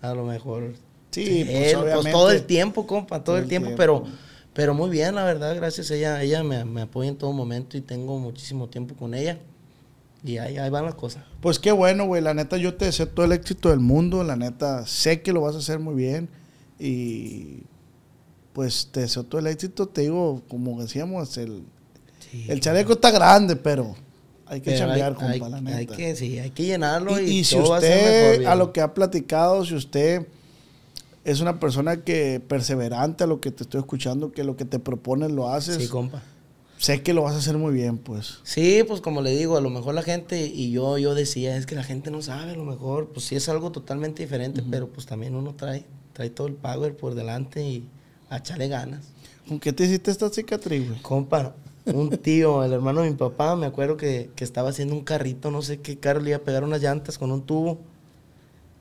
[0.00, 0.74] a lo mejor,
[1.10, 2.10] Sí, pues, él, pues, obviamente.
[2.12, 3.78] todo el tiempo, compa, todo, Todo el el tiempo, tiempo.
[3.80, 4.04] pero
[4.52, 6.22] pero muy bien, la verdad, gracias a ella.
[6.22, 9.38] Ella me, me apoya en todo momento y tengo muchísimo tiempo con ella.
[10.24, 11.22] Y ahí, ahí van las cosas.
[11.40, 12.20] Pues qué bueno, güey.
[12.20, 14.24] La neta, yo te deseo todo el éxito del mundo.
[14.24, 16.28] La neta, sé que lo vas a hacer muy bien.
[16.80, 17.62] Y
[18.52, 19.86] pues te deseo todo el éxito.
[19.86, 21.62] Te digo, como decíamos, el,
[22.30, 23.94] Sí, el chaleco está grande, pero
[24.46, 25.96] hay que chambear, hay, compa, hay- la hay neta.
[25.96, 28.80] que, sí, hay que llenarlo y, Y, y si todo usted, mejor, a lo que
[28.80, 30.26] ha platicado, si usted
[31.24, 34.78] es una persona que perseverante a lo que te estoy escuchando, que lo que te
[34.78, 36.22] propones lo haces, Sí, compa.
[36.78, 38.38] sé que lo vas a hacer muy bien, pues.
[38.42, 41.66] Sí, pues como le digo, a lo mejor la gente, y yo, yo decía, es
[41.66, 44.88] que la gente no sabe, a lo mejor, pues sí es algo totalmente diferente, pero
[44.88, 47.84] pues también uno trae, trae todo el power por delante y
[48.30, 49.04] a echarle ganas.
[49.46, 51.02] ¿Con qué te hiciste esta cicatriz, güey?
[51.02, 51.54] Compa,
[51.94, 55.50] un tío, el hermano de mi papá, me acuerdo que, que estaba haciendo un carrito,
[55.50, 57.78] no sé qué carro, le iba a pegar unas llantas con un tubo.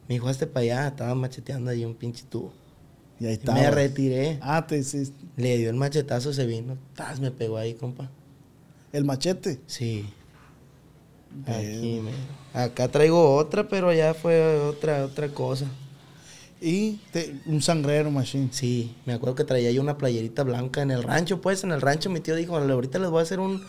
[0.08, 2.52] Me dijo, hazte para allá, estaba macheteando ahí un pinche tubo.
[3.20, 3.54] Y ahí está.
[3.54, 4.40] me retiré.
[4.42, 5.18] Ah, te hiciste.
[5.36, 7.20] Le dio el machetazo, se vino, ¡tas!
[7.20, 8.10] me pegó ahí, compa.
[8.92, 9.60] El machete.
[9.68, 10.10] Sí.
[11.46, 11.58] Bien.
[11.78, 15.68] Aquí, me- Acá traigo otra, pero ya fue otra, otra cosa.
[16.62, 18.50] Y te- un sangrero, machine.
[18.52, 21.80] Sí, me acuerdo que traía yo una playerita blanca en el rancho, pues, en el
[21.82, 23.64] rancho mi tío dijo, ahorita les voy a hacer un...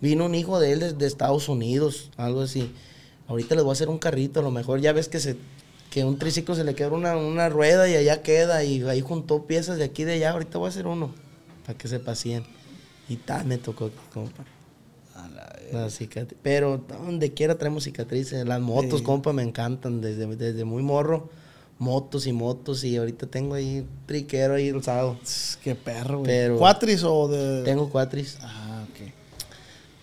[0.00, 2.70] Vino un hijo de él desde Estados Unidos, algo así.
[3.28, 5.36] Ahorita les voy a hacer un carrito, a lo mejor ya ves que se
[5.90, 9.46] que un triciclo se le queda una, una rueda y allá queda y ahí juntó
[9.46, 11.14] piezas de aquí y de allá, ahorita voy a hacer uno,
[11.64, 12.42] para que se pacien.
[13.08, 14.44] Y tal, me tocó, compa.
[15.72, 16.36] La cicatriz.
[16.42, 18.44] Pero donde quiera traemos cicatrices.
[18.44, 19.04] Las motos, Sí.
[19.04, 21.30] compa, me encantan desde, desde muy morro.
[21.78, 24.72] Motos y motos y ahorita tengo ahí triquero ahí.
[24.72, 26.50] Tss, Qué perro, güey.
[26.56, 27.62] ¿Cuatris o de...?
[27.64, 28.38] Tengo cuatris.
[28.40, 29.10] Ah, ok.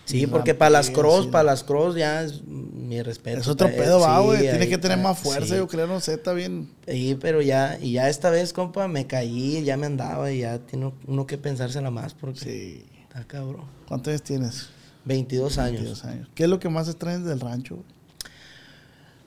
[0.04, 1.30] Sí, porque para las cross, sí.
[1.30, 3.40] para las cross ya es mi respeto.
[3.40, 4.40] Es otro Eh, pedo, va, güey.
[4.40, 5.56] Tienes ahí que tener más fuerza, sí.
[5.56, 6.68] yo creo, no sé, está bien.
[6.86, 10.58] Sí, pero ya, y ya esta vez, compa, me caí, ya me andaba y ya
[10.58, 12.84] tiene uno que pensársela más porque Sí.
[13.08, 13.64] está cabrón.
[13.88, 14.68] ¿Cuántos años tienes?
[15.06, 15.72] 22 años.
[15.80, 16.28] 22 años.
[16.34, 17.82] ¿Qué es lo que más extrañas del rancho?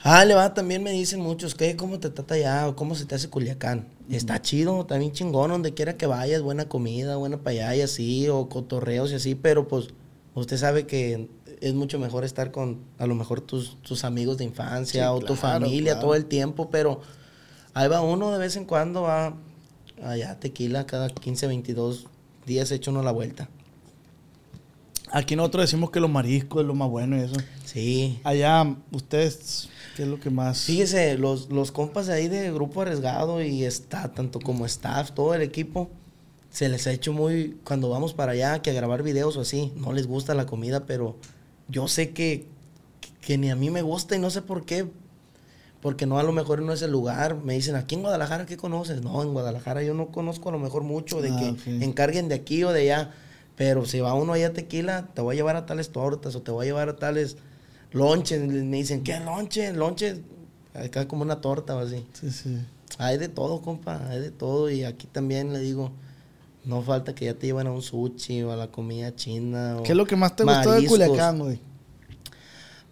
[0.08, 1.76] Ah, le va, también me dicen muchos, ¿qué?
[1.76, 2.68] ¿Cómo te trata allá?
[2.68, 3.88] ¿O cómo se te hace Culiacán?
[4.08, 8.30] Está chido, también chingón, donde quiera que vayas, buena comida, buena para allá y así,
[8.30, 9.88] o cotorreos y así, pero pues
[10.36, 11.28] usted sabe que
[11.60, 15.20] es mucho mejor estar con a lo mejor tus, tus amigos de infancia Sí, o
[15.22, 16.06] tu familia claro.
[16.06, 17.01] todo el tiempo, pero
[17.74, 19.34] ahí va uno de vez en cuando, va
[20.03, 22.06] allá tequila, cada 15, 22
[22.45, 23.49] días echa uno la vuelta.
[25.12, 27.36] Aquí nosotros decimos que los mariscos es lo más bueno y eso.
[27.64, 28.20] Sí.
[28.24, 30.64] Allá, ustedes, ¿qué es lo que más...?
[30.64, 35.34] Fíjese, los, los compas de ahí de Grupo Arriesgado y está, tanto como staff, todo
[35.34, 35.89] el equipo,
[36.52, 39.74] se les ha hecho muy, cuando vamos para allá, que a grabar videos o así,
[39.76, 41.16] no les gusta la comida, pero
[41.68, 42.48] yo sé que,
[43.22, 44.88] que ni a mí me gusta y no sé por qué,
[45.82, 48.58] porque no a lo mejor no es el lugar, me dicen, aquí en Guadalajara, ¿qué
[48.58, 49.02] conoces?
[49.02, 52.36] No, en Guadalajara yo no conozco a lo mejor mucho de Ah, que encarguen de
[52.36, 53.12] aquí o de allá,
[53.56, 56.41] pero si va uno allá a tequila, te voy a llevar a tales tortas o
[56.41, 57.38] te voy a llevar a tales
[57.92, 59.74] lonches, me dicen, ¿qué lonche?
[59.74, 60.22] Lonche,
[60.74, 62.06] acá como una torta o así.
[62.14, 62.58] Sí, sí.
[62.98, 64.70] Hay de todo, compa, hay de todo.
[64.70, 65.92] Y aquí también le digo,
[66.64, 69.78] no falta que ya te lleven a un sushi o a la comida china.
[69.80, 70.88] o ¿Qué es lo que más te gustó de.
[70.88, 71.60] Culiacán, güey?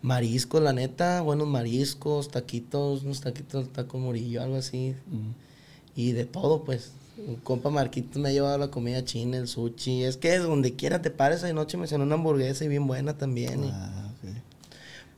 [0.01, 4.95] Mariscos, la neta, buenos mariscos, taquitos, unos taquitos, taco morillo, algo así.
[5.95, 6.91] Y de todo, pues.
[7.15, 10.03] Un compa Marquito me ha llevado la comida china, el sushi.
[10.03, 13.17] Es que donde quiera te pares, de noche me cenó una hamburguesa y bien buena
[13.17, 13.69] también.
[13.71, 14.02] Ah.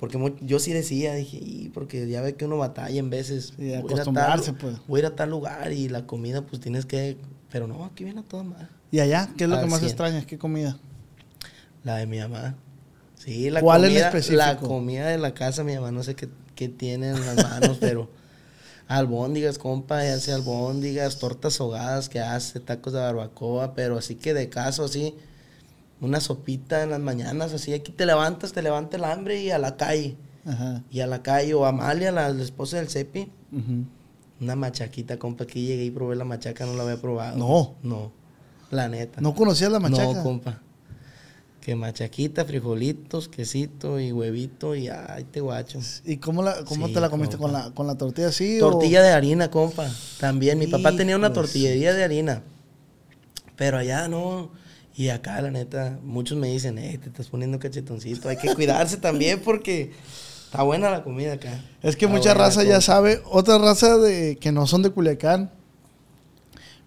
[0.09, 3.47] Porque yo sí decía, dije, "Y, porque ya ve que uno batalla en veces.
[3.47, 4.75] Sí, voy a ir a acostumbrarse, tal- pues.
[4.87, 7.17] Voy a ir a tal lugar y la comida, pues tienes que.
[7.51, 8.67] Pero no, aquí viene a toda madre.
[8.91, 9.29] ¿Y allá?
[9.37, 9.89] ¿Qué es lo que más cien.
[9.89, 10.25] extrañas?
[10.25, 10.77] ¿Qué comida?
[11.83, 12.55] La de mi mamá.
[13.17, 14.07] Sí, la ¿Cuál comida.
[14.07, 14.37] específico?
[14.37, 17.77] La comida de la casa, mi mamá, no sé qué, qué tiene en las manos,
[17.79, 18.09] pero.
[18.87, 24.35] Albóndigas, compa, ya hace albóndigas, tortas ahogadas que hace, tacos de barbacoa, pero así que
[24.35, 25.15] de caso, así,
[26.01, 29.57] una sopita en las mañanas, así, aquí te levantas, te levanta el hambre y a
[29.57, 30.15] la calle.
[30.45, 30.83] Ajá.
[30.91, 33.31] Y a la calle, o Amalia, la, la esposa del Cepi,
[34.39, 37.37] una machaquita, compa, aquí llegué y probé la machaca, no la había probado.
[37.37, 37.75] No.
[37.81, 38.11] No,
[38.69, 39.21] la neta.
[39.21, 40.13] ¿No conocías la machaca?
[40.13, 40.61] No, compa.
[41.61, 45.79] Que machaquita, frijolitos, quesito y huevito y ay, te guacho.
[46.05, 47.37] ¿Y cómo, la, cómo Sí, te la comiste?
[47.37, 48.59] ¿Con la, ¿Con la tortilla así?
[48.59, 49.89] Tortilla de harina, compa.
[50.19, 52.43] También, mi papá tenía una tortillería de harina.
[53.55, 54.51] Pero allá no.
[54.97, 58.29] Y acá, la neta, muchos me dicen, eh, te estás poniendo cachetoncito.
[58.29, 59.91] Hay que cuidarse también porque
[60.45, 61.61] está buena la comida acá.
[61.81, 63.21] Es que Está mucha raza ya sabe.
[63.25, 65.51] Otra raza de que no son de Culiacán.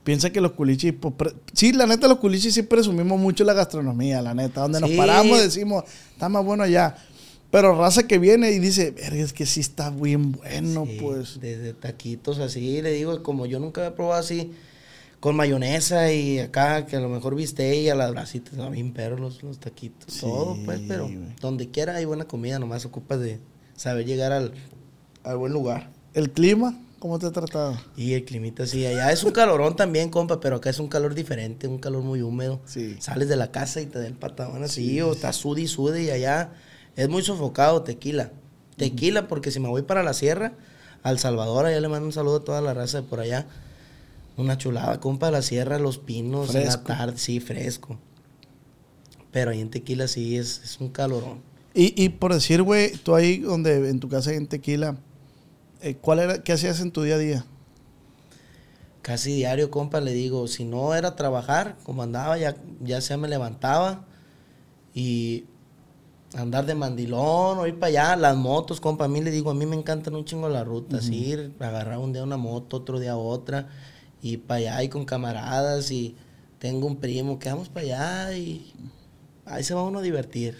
[0.04, 0.94] Piensa que los culichis...
[0.94, 4.62] pues, sí, la neta, los culichis sí presumimos mucho la gastronomía, la neta.
[4.62, 5.84] Donde nos paramos decimos,
[6.14, 6.96] está más bueno allá.
[7.50, 11.40] Pero raza que viene y dice, verga, es que sí está bien bueno, Sí, pues.
[11.40, 14.52] Desde taquitos así, le digo, como yo nunca había probado así,
[15.20, 18.92] con mayonesa y acá, que a lo mejor viste y a las brasitas, no, bien
[18.92, 21.10] perros los, los taquitos, Sí, todo, pues, pero
[21.40, 23.40] donde quiera hay buena comida, nomás ocupas de
[23.74, 24.52] saber llegar al,
[25.24, 25.90] al buen lugar.
[26.14, 27.80] El clima, ¿cómo te ha tratado?
[27.96, 31.14] Y el climita sí, allá es un calorón también, compa, pero acá es un calor
[31.14, 32.60] diferente, un calor muy húmedo.
[32.64, 32.96] Sí.
[33.00, 36.04] Sales de la casa y te da el patadón así, o estás sude y sude,
[36.04, 36.52] y allá
[36.96, 38.30] es muy sofocado, tequila.
[38.76, 40.52] Tequila, porque si me voy para la sierra,
[41.02, 43.46] al Salvador, allá le mando un saludo a toda la raza de por allá.
[44.38, 47.98] Una chulada, compa, de la sierra, los pinos, en la tarde, sí, fresco.
[49.32, 51.42] Pero ahí en tequila sí es, es un calorón.
[51.74, 54.96] Y, y por decir, güey, tú ahí donde en tu casa en Tequila,
[55.80, 57.44] eh, ¿cuál era, qué hacías en tu día a día?
[59.02, 63.28] Casi diario, compa, le digo, si no era trabajar, como andaba, ya, ya sea me
[63.28, 64.06] levantaba
[64.92, 65.44] y
[66.34, 69.54] andar de mandilón o ir para allá, las motos, compa, a mí le digo, a
[69.54, 73.16] mí me encantan un chingo las rutas, ir, agarrar un día una moto, otro día
[73.16, 73.68] otra,
[74.22, 76.14] y para allá y con camaradas y
[76.58, 78.72] tengo un primo que vamos para allá y
[79.46, 80.56] ahí se va uno a divertir.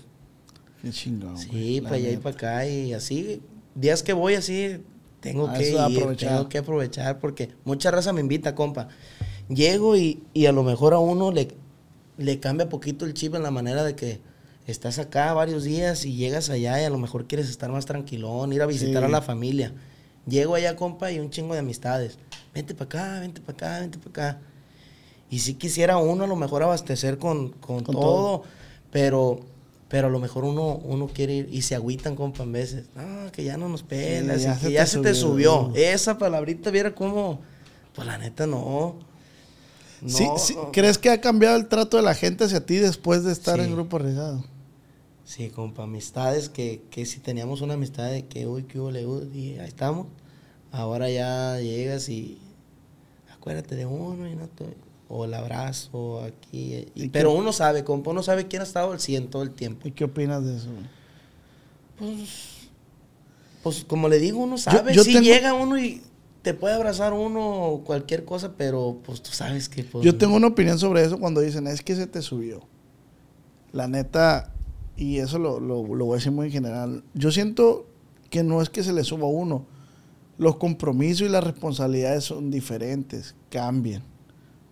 [0.83, 1.37] Qué chingón.
[1.39, 3.43] Sí, güey, para allá y para acá y así,
[3.75, 4.79] días que voy así,
[5.21, 6.29] tengo Ah, que ir, aprovechar.
[6.37, 8.89] tengo que aprovechar porque mucha raza me invita, compa.
[9.49, 11.49] Llego y, y a lo mejor a uno le,
[12.17, 14.21] le cambia poquito el chip en la manera de que
[14.67, 18.53] estás acá varios días y llegas allá y a lo mejor quieres estar más tranquilón,
[18.53, 19.07] ir a visitar Sí.
[19.07, 19.73] a la familia.
[20.29, 22.19] Llego allá, compa, y un chingo de amistades.
[22.55, 24.41] Vente para acá, vente para acá, vente para acá.
[25.31, 28.43] Y si quisiera uno a lo mejor abastecer con, con, Con todo, todo.
[28.91, 29.41] pero
[29.89, 32.85] pero a lo mejor uno, uno quiere ir y se agüitan, compa, en veces.
[32.95, 35.73] No, que ya no nos pelas, ya y que ya se te subió.
[35.75, 37.41] Esa palabrita, viera cómo,
[37.95, 38.97] pues la neta no.
[40.03, 40.73] No, Sí, sí, no.
[40.73, 43.65] ¿Crees que ha cambiado el trato de la gente hacia ti después de estar Sí.
[43.65, 44.45] en grupo arriesgado?
[45.25, 49.07] Sí, compa, amistades que, que si teníamos una amistad de que, uy, que hubo, le
[49.07, 50.07] hubo, y ahí estamos.
[50.73, 52.39] Ahora ya llegas y
[53.33, 54.77] acuérdate de uno y no te-
[55.09, 56.87] o el abrazo aquí.
[56.95, 59.43] y- ¿Y pero qué- uno sabe, compa, uno sabe quién ha estado al 100 todo
[59.43, 59.89] el tiempo.
[59.89, 60.69] ¿Y qué opinas de eso?
[62.01, 62.27] güey?
[63.63, 64.95] Pues como le digo, uno sabe.
[64.95, 66.03] yo si tengo- llega uno y
[66.43, 69.83] te puede abrazar uno o cualquier cosa, pero pues tú sabes que...
[69.85, 72.63] Pues, Yo tengo una opinión sobre eso cuando dicen, es que se te subió.
[73.73, 74.53] La neta,
[74.97, 77.87] y eso lo, lo, lo voy a decir muy en general, yo siento
[78.31, 79.67] que no es que se le suba a uno.
[80.39, 84.03] Los compromisos y las responsabilidades son diferentes, cambian.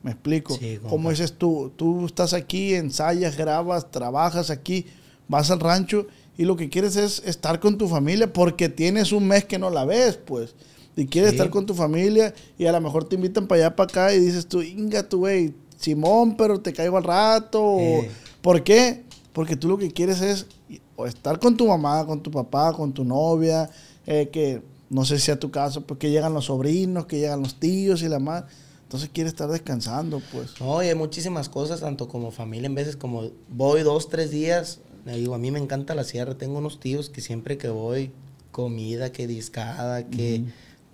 [0.03, 0.57] ¿Me explico?
[0.57, 0.79] Sí.
[0.89, 4.87] Como dices tú, tú estás aquí, ensayas, grabas, trabajas aquí,
[5.27, 6.07] vas al rancho
[6.39, 9.69] y lo que quieres es estar con tu familia porque tienes un mes que no
[9.71, 10.55] la ves, pues.
[10.95, 11.37] Y quieres Sí.
[11.37, 14.21] estar con tu familia y a lo mejor te invitan para allá, para acá y
[14.21, 17.61] dices tú, inga tú, güey, Simón, pero te caigo al rato.
[17.63, 18.05] o-.
[18.41, 19.03] ¿Por qué?
[19.33, 20.47] Porque tú lo que quieres es
[20.95, 23.69] o estar con tu mamá, con tu papá, con tu novia,
[24.07, 27.41] eh, que no sé si sea tu caso, pues que llegan los sobrinos, que llegan
[27.43, 28.45] los tíos y la más.
[28.85, 30.61] Entonces quieres estar descansando, pues.
[30.61, 34.79] No, y hay muchísimas cosas, tanto como familia, en veces como voy dos, tres días,
[35.05, 38.13] le digo, a mí me encanta la sierra, tengo unos tíos que siempre que voy,
[38.53, 40.43] comida, que discada, que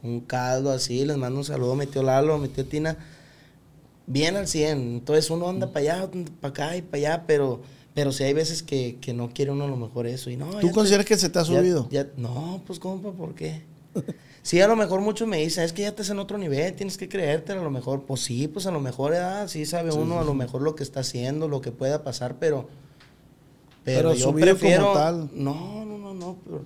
[0.03, 2.97] un caldo así, les mando un saludo a mi tío Lalo, a mi tío Tina,
[4.07, 7.61] bien al 100, entonces uno anda para allá, para acá y para allá, pero
[7.95, 10.30] Pero sí hay veces que, que no quiere uno a lo mejor eso.
[10.30, 11.88] Y no, ¿Tú te- consideras que se te ha ya- subido?
[11.90, 13.64] ya- no, pues compa, ¿por qué?
[14.43, 16.99] Sí, a lo mejor muchos me dicen, es que ya estás en otro nivel, tienes
[16.99, 20.18] que creerte, a lo mejor, pues sí, pues a lo mejor, ah, sí sabe uno
[20.18, 22.68] a lo mejor lo que está haciendo, lo que pueda pasar, pero,
[23.84, 25.30] pero, Pero yo subido como prefiero, tal.
[25.32, 26.64] no, no, no, no, pero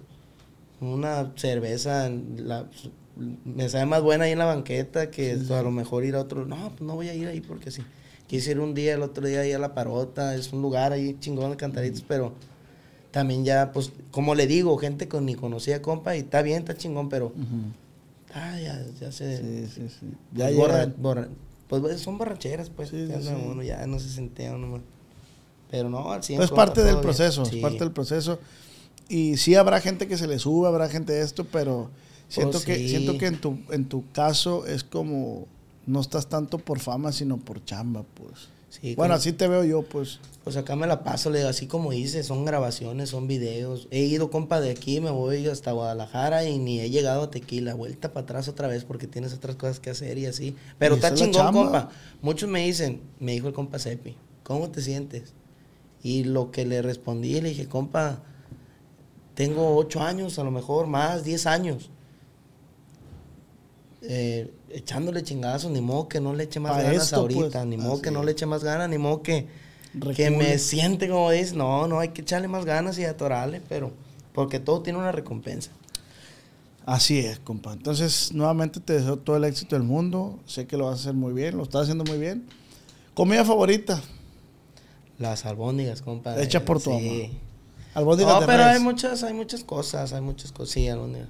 [0.80, 2.66] una cerveza, la-
[3.44, 6.46] me sabe más buena ahí en la banqueta que a lo mejor ir a otro,
[6.46, 7.82] no, pues no voy a ir ahí porque sí,
[8.26, 11.16] quise ir un día, el otro día ahí a La Parota, es un lugar ahí
[11.18, 12.32] chingón de cantaritos, pero
[13.16, 16.76] también ya, pues, como le digo, gente que ni conocía, compa, y está bien, está
[16.76, 17.32] chingón, pero,
[18.34, 19.38] ah, ya, ya se...
[19.38, 20.06] Sí, sí, sí.
[20.34, 20.94] Ya pues, borra- llegan.
[21.02, 21.28] borra-
[21.66, 24.80] pues son borracheras, pues, ya, no, uno ya no se sentía uno más.
[25.70, 28.38] Pero no, al 100, Pues es compa, parte del proceso, es parte del proceso.
[29.08, 31.88] Y sí habrá gente que se le sube, habrá gente de esto, pero
[32.28, 32.88] siento que Oh, sí.
[32.90, 35.46] siento que en tu en tu caso es como
[35.86, 38.48] no estás tanto por fama, sino por chamba, pues.
[38.80, 40.18] Sí, bueno, como- así te veo yo, pues.
[40.44, 43.88] Pues acá me la paso, le digo, así como hice, son grabaciones, son videos.
[43.90, 47.74] He ido, compa, de aquí, me voy hasta Guadalajara y ni he llegado a Tequila.
[47.74, 50.54] Vuelta para atrás otra vez porque tienes otras cosas que hacer y así.
[50.78, 51.90] Pero Y está chingón, compa.
[52.22, 54.14] Muchos me dicen, me dijo el compa Sepi,
[54.44, 55.32] ¿cómo te sientes?
[56.02, 58.22] Y lo que le respondí, le dije, compa,
[59.34, 61.90] tengo ocho años, a lo mejor más, diez años.
[64.02, 67.66] Eh, echándole chingazos, ni modo que no le eche más Pa' ganas esto, ahorita, pues,
[67.66, 69.46] ni modo que no le eche más ganas, ni modo que,
[70.14, 73.92] que me siente como dices, no, no, hay que echarle más ganas y atorarle, pero
[74.32, 75.70] porque todo tiene una recompensa.
[76.84, 77.72] Así es, compa.
[77.72, 80.38] Entonces, nuevamente te deseo todo el éxito del mundo.
[80.46, 82.46] Sé que lo vas a hacer muy bien, lo estás haciendo muy bien.
[83.14, 84.00] Comida favorita,
[85.18, 86.40] Las albóndigas, compa.
[86.40, 87.30] Hecha eh, por tu sí.
[87.30, 87.40] mamá.
[87.94, 88.66] albóndigas No, de pero res.
[88.76, 91.28] hay muchas, hay muchas cosas, hay muchas cosas, sí, albóndigas.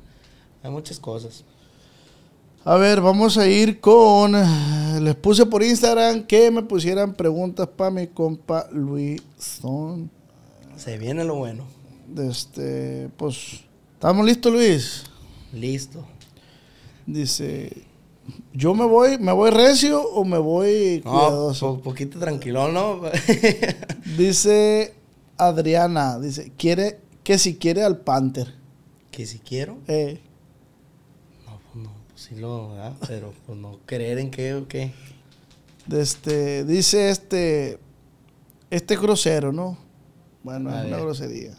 [0.63, 1.45] Hay muchas cosas.
[2.69, 4.33] A ver, vamos a ir con.
[5.05, 10.11] Les puse por Instagram que me pusieran preguntas para mi compa Luis Son.
[10.77, 11.65] Se viene lo bueno.
[12.19, 13.61] Este, pues,
[13.95, 15.05] ¿estamos listos, Luis?
[15.53, 16.05] Listo.
[17.07, 17.71] Dice,
[18.53, 21.73] ¿yo me voy, me voy recio o me voy No, cuidadoso?
[21.75, 23.01] un poquito tranquilo, ¿no?
[24.19, 24.93] Dice
[25.39, 28.55] Adriana, dice, quiere que si quiere al Panther.
[29.13, 29.79] que si quiero.
[29.87, 30.21] Eh,
[31.47, 32.93] No, pues no, pues sí lo, ¿verdad?
[33.07, 34.93] Pero pues no creer en qué o qué.
[35.93, 37.79] este, dice este,
[38.71, 39.79] este grosero, ¿no?
[40.43, 41.53] Bueno, A es una grosería.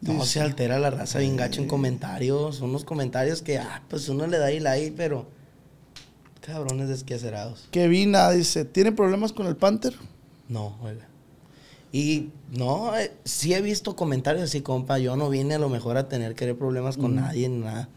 [0.00, 2.60] No, Dice- se altera la raza bien gacho en comentarios.
[2.60, 5.26] Unos comentarios que, ah, pues uno le da y like, pero.
[6.40, 7.68] Cabrones desquacerados.
[7.70, 9.94] Kevina dice, ¿tiene problemas con el Panther?
[10.48, 11.06] No, oiga.
[11.92, 14.98] Y no, eh, sí he visto comentarios así, compa.
[14.98, 17.88] Yo no vine a lo mejor a tener que ver problemas con nadie ni nada.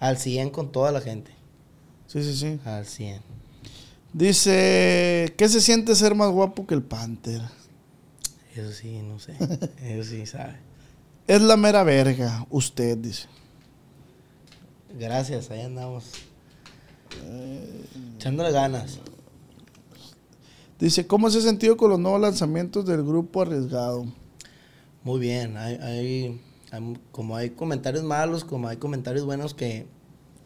[0.00, 1.32] Al 100 con toda la gente.
[2.06, 2.60] Sí, sí, sí.
[2.64, 3.20] Al 100.
[4.12, 7.42] Dice, ¿qué se siente ser más guapo que el Panther?
[8.54, 9.34] Eso sí, no sé.
[9.82, 10.56] Eso sí, sabe.
[11.26, 13.26] Es la mera verga, usted dice.
[14.98, 16.04] Gracias, ahí andamos.
[18.16, 18.98] Echándole ganas.
[20.78, 24.06] Dice, ¿cómo se ha sentido con los nuevos lanzamientos del grupo arriesgado?
[25.02, 26.40] Muy bien, hay, hay-
[27.10, 29.86] como hay comentarios malos, como hay comentarios buenos que,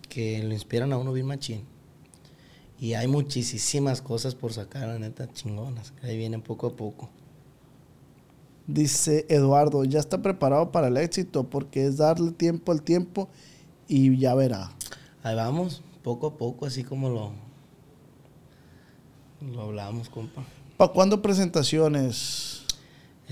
[0.08, 1.64] que lo inspiran a uno bien machín.
[2.78, 5.92] Y hay muchísimas cosas por sacar, la neta, chingonas.
[5.92, 7.10] que Ahí vienen poco a poco.
[8.66, 13.28] Dice Eduardo, ya está preparado para el éxito porque es darle tiempo al tiempo
[13.88, 14.72] y ya verá.
[15.22, 17.32] Ahí vamos, poco a poco, así como lo,
[19.52, 20.44] lo hablamos, compa.
[20.76, 22.51] ¿Para cuándo presentaciones?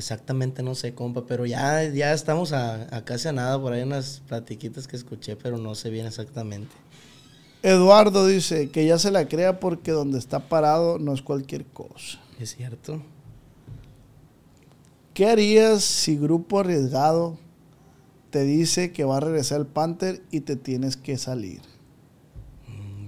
[0.01, 3.61] Exactamente no sé, compa, pero ya, ya estamos a, a casi a nada.
[3.61, 6.75] Por ahí unas platiquitas que escuché, pero no sé bien exactamente.
[7.63, 12.19] Eduardo dice que ya se la crea porque donde está parado no es cualquier cosa.
[12.39, 13.03] ¿Es cierto?
[15.13, 17.37] ¿Qué harías si Grupo Arriesgado
[18.31, 21.61] te dice que va a regresar el Panther y te tienes que salir?
[22.67, 23.05] Mm.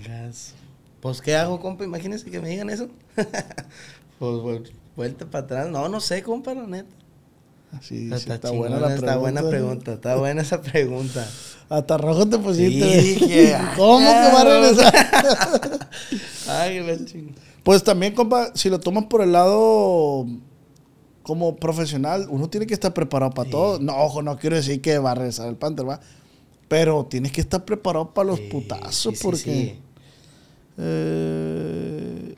[1.00, 1.84] Pues, ¿qué hago, compa?
[1.84, 2.88] Imagínese que me digan eso.
[3.16, 3.24] pues,
[4.20, 5.68] vuel- vuelta para atrás.
[5.70, 6.94] No, no sé, compa, la neta.
[7.72, 9.06] Así Está, está, buena la pregunta.
[9.06, 9.92] está buena pregunta.
[9.94, 11.26] Está buena esa pregunta.
[11.70, 13.00] Hasta rojo te pusiste.
[13.00, 14.94] Sí, dije, ¿Cómo que va a regresar?
[16.48, 17.40] Ay, la chingada.
[17.62, 20.26] Pues también, compa, si lo tomas por el lado
[21.22, 23.78] como profesional, uno tiene que estar preparado para todo.
[23.78, 26.00] No, ojo, no quiero decir que va a regresar el Panther, va.
[26.68, 29.38] Pero tienes que estar preparado para los Sí, putazos porque...
[29.38, 29.78] sí.
[30.78, 32.34] Eh,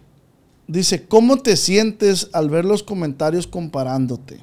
[0.66, 4.38] dice, ¿cómo te sientes al ver los comentarios comparándote?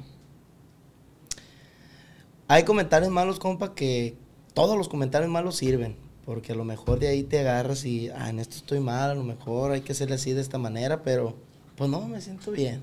[2.48, 4.16] Hay comentarios malos, compa, que
[4.54, 5.96] todos los comentarios malos sirven.
[6.24, 9.14] Porque a lo mejor de ahí te agarras y, ah, en esto estoy mal, a
[9.14, 11.34] lo mejor hay que hacerle así de esta manera, pero
[11.76, 12.80] pues no, me siento bien.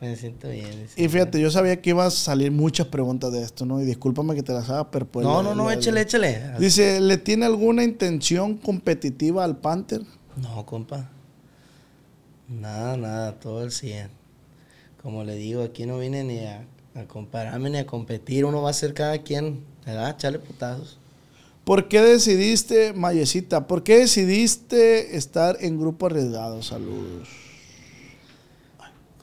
[0.00, 0.88] Me siento bien.
[0.96, 3.80] me Y fíjate, yo sabía que iban a salir muchas preguntas de esto, ¿no?
[3.80, 5.24] Y discúlpame que te las haga, pero pues...
[5.24, 6.42] No, la- no, no, la- échale, échale.
[6.58, 10.02] Dice, ¿le tiene alguna intención competitiva al Panther?
[10.36, 11.08] No, compa.
[12.48, 14.08] Nada, nada, todo el 100.
[15.02, 18.44] Como le digo, aquí no vine ni a, a compararme ni a competir.
[18.44, 20.10] Uno va a ser cada quien, ¿verdad?
[20.10, 20.98] Echarle putazos.
[21.64, 26.62] ¿Por qué decidiste, Mayecita, por qué decidiste estar en Grupo Arriesgado?
[26.62, 27.28] Saludos.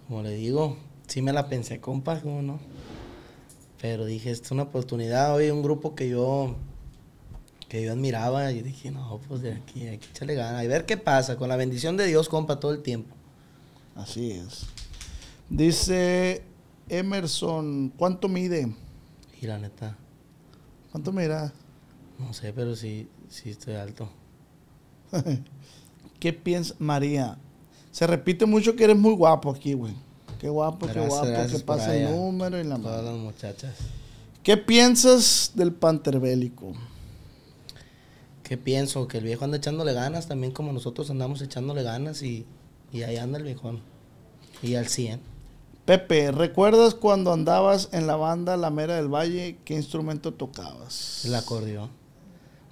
[0.07, 2.59] Como le digo, sí me la pensé, compa, ¿cómo no?
[3.81, 5.33] Pero dije, esta es una oportunidad.
[5.33, 6.57] Hoy un grupo que yo
[7.73, 10.63] que yo admiraba y dije, no, pues de aquí hay que echarle ganas.
[10.63, 13.15] Y ver qué pasa, con la bendición de Dios, compa, todo el tiempo.
[13.95, 14.67] Así es.
[15.49, 16.43] Dice
[16.87, 18.71] Emerson, ¿cuánto mide?
[19.41, 19.97] Y la neta,
[20.91, 21.51] ¿Cuánto mira?
[22.19, 24.07] no sé, pero sí, sí estoy alto.
[26.19, 27.39] ¿Qué piensa María?
[27.89, 29.95] Se repite mucho que eres muy guapo aquí, güey.
[30.39, 33.11] Qué guapo, qué guapo, gracias que pasa el número y la Todas madre.
[33.13, 33.75] las muchachas.
[34.43, 36.73] ¿Qué piensas del Panther bélico?
[38.53, 39.07] ¿Qué pienso?
[39.07, 42.45] Que el viejo anda echándole ganas, también como nosotros andamos echándole ganas y,
[42.91, 43.79] y ahí anda el viejón.
[44.61, 45.19] Y al 100.
[45.85, 49.57] Pepe, ¿recuerdas cuando andabas en la banda La Mera del Valle?
[49.65, 51.25] ¿Qué instrumento tocabas?
[51.25, 51.89] El acordeón.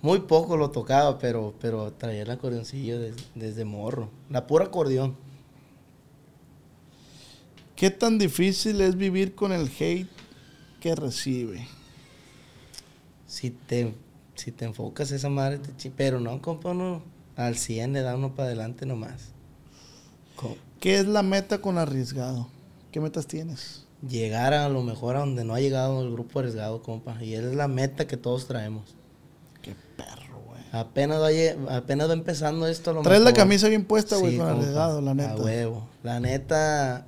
[0.03, 4.11] Muy poco lo tocaba, pero, pero traía el acordeoncillo des- desde morro.
[4.29, 5.15] La pura acordeón.
[7.75, 10.07] ¿Qué tan difícil es vivir con el hate
[10.79, 11.65] que recibe?
[13.25, 13.95] Si te,
[14.41, 17.01] si te enfocas esa madre, te chi- pero no, compa, uno
[17.35, 19.29] al 100 le da uno para adelante nomás.
[20.79, 22.47] ¿Qué es la meta con arriesgado?
[22.91, 23.85] ¿Qué metas tienes?
[24.07, 27.23] Llegar a lo mejor a donde no ha llegado el grupo arriesgado, compa.
[27.23, 28.95] Y es la meta que todos traemos.
[29.61, 30.61] Qué perro, güey.
[30.71, 32.89] Apenas va, apenas va empezando esto.
[32.89, 35.35] a lo Traes la camisa bien puesta, güey, Sí, con compa, arriesgado, la A neta.
[35.35, 35.87] huevo.
[36.01, 37.05] La neta,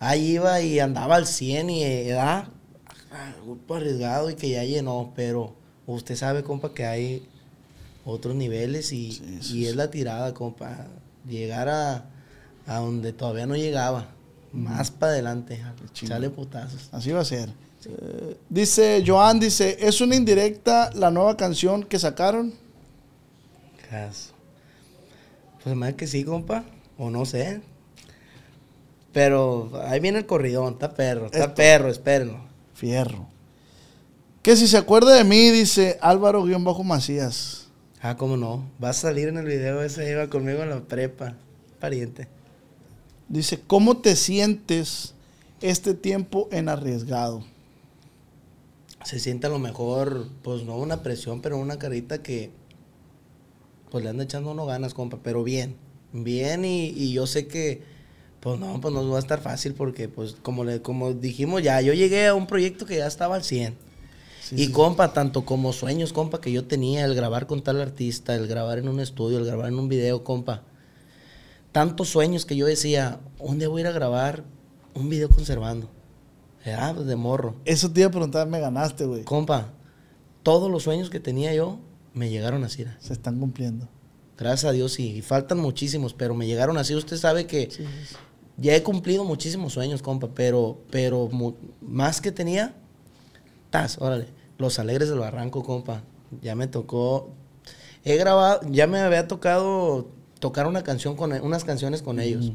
[0.00, 2.50] ahí iba y andaba al 100 y era
[3.44, 5.54] grupo arriesgado y que ya llenó, pero
[5.94, 7.26] usted sabe, compa, que hay
[8.04, 10.86] otros niveles y, Sí, sí, y es la tirada, compa.
[11.28, 12.04] Llegar a,
[12.66, 14.08] a donde todavía no llegaba.
[14.52, 15.62] Más para adelante.
[15.92, 16.88] Sale putazos.
[16.92, 17.50] Así va a ser.
[17.84, 22.54] Eh, dice Joan, dice, ¿es una indirecta la nueva canción que sacaron?
[23.90, 24.32] Caso.
[25.62, 26.64] Pues más que sí, compa.
[26.96, 27.60] O no sé.
[29.12, 30.74] Pero ahí viene el corridón.
[30.74, 31.26] Está perro.
[31.26, 31.54] Está Esto.
[31.54, 32.40] perro, espérenlo.
[32.74, 33.26] Fierro.
[34.42, 37.68] Que si se acuerda de mí, dice Álvaro-Macías.
[38.00, 38.64] Ah, cómo no.
[38.82, 40.08] Va a salir en el video ese.
[40.10, 41.34] Iba conmigo en la prepa.
[41.80, 42.28] Pariente.
[43.28, 45.14] Dice, ¿cómo te sientes
[45.60, 47.44] este tiempo en arriesgado?
[49.04, 52.50] Se siente a lo mejor, pues no una presión, pero una carita que.
[53.90, 55.18] Pues le anda echando uno ganas, compa.
[55.22, 55.76] Pero bien.
[56.12, 57.82] Bien y, y yo sé que.
[58.40, 61.80] Pues no, pues no va a estar fácil porque, pues, como, le, como dijimos ya,
[61.80, 63.87] yo llegué a un proyecto que ya estaba al 100.
[64.48, 64.72] Sí, y sí.
[64.72, 68.78] compa, tanto como sueños, compa, que yo tenía, el grabar con tal artista, el grabar
[68.78, 70.62] en un estudio, el grabar en un video, compa.
[71.72, 74.44] Tantos sueños que yo decía, un día voy a ir a grabar
[74.94, 75.88] un video conservando.
[76.66, 77.56] Ah, pues de morro.
[77.64, 79.22] Eso te iba a preguntar, me ganaste, güey.
[79.24, 79.72] Compa,
[80.42, 81.78] todos los sueños que tenía yo
[82.14, 82.84] me llegaron así.
[83.00, 83.88] Se están cumpliendo.
[84.36, 85.16] Gracias a Dios, sí.
[85.16, 86.94] Y faltan muchísimos, pero me llegaron así.
[86.94, 88.16] Usted sabe que Sí, sí, sí.
[88.56, 91.28] ya he cumplido muchísimos sueños, compa, pero, pero
[91.80, 92.74] más que tenía,
[93.70, 94.26] tas, órale,
[94.58, 96.02] los alegres del barranco, compa.
[96.42, 97.30] Ya me tocó,
[98.04, 100.08] he grabado, ya me había tocado
[100.40, 102.52] tocar una canción con, e- unas canciones con ellos.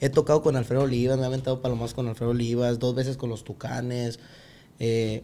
[0.00, 3.30] He tocado con Alfredo Olivas, me he aventado palomas con Alfredo Olivas, dos veces con
[3.30, 4.18] los Tucanes,
[4.78, 5.22] eh,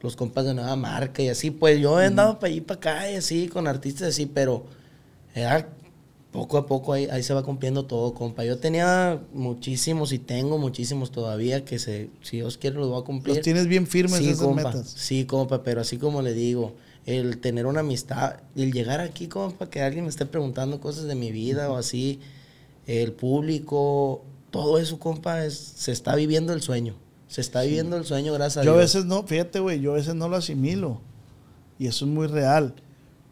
[0.00, 1.50] los compas de Nueva Marca y así.
[1.50, 4.64] Pues yo he andado para allí, para acá y así, con artistas así, pero
[5.34, 5.68] era
[6.38, 8.44] poco a poco ahí, ahí se va cumpliendo todo, compa.
[8.44, 13.04] Yo tenía muchísimos y tengo muchísimos todavía que se, si Dios quiere los voy a
[13.04, 13.34] cumplir.
[13.34, 14.94] Los tienes bien firmes sí, esas compa, metas.
[14.96, 16.74] Sí, compa, pero así como le digo,
[17.06, 21.16] el tener una amistad, el llegar aquí, compa, que alguien me esté preguntando cosas de
[21.16, 22.20] mi vida o así,
[22.86, 24.22] el público,
[24.52, 26.94] todo eso, compa, es, se está viviendo el sueño.
[27.26, 28.94] Se está viviendo el sueño, gracias Yo a a Dios.
[28.94, 31.00] veces no, fíjate, güey, yo a veces no lo asimilo.
[31.80, 32.74] Y eso es muy real.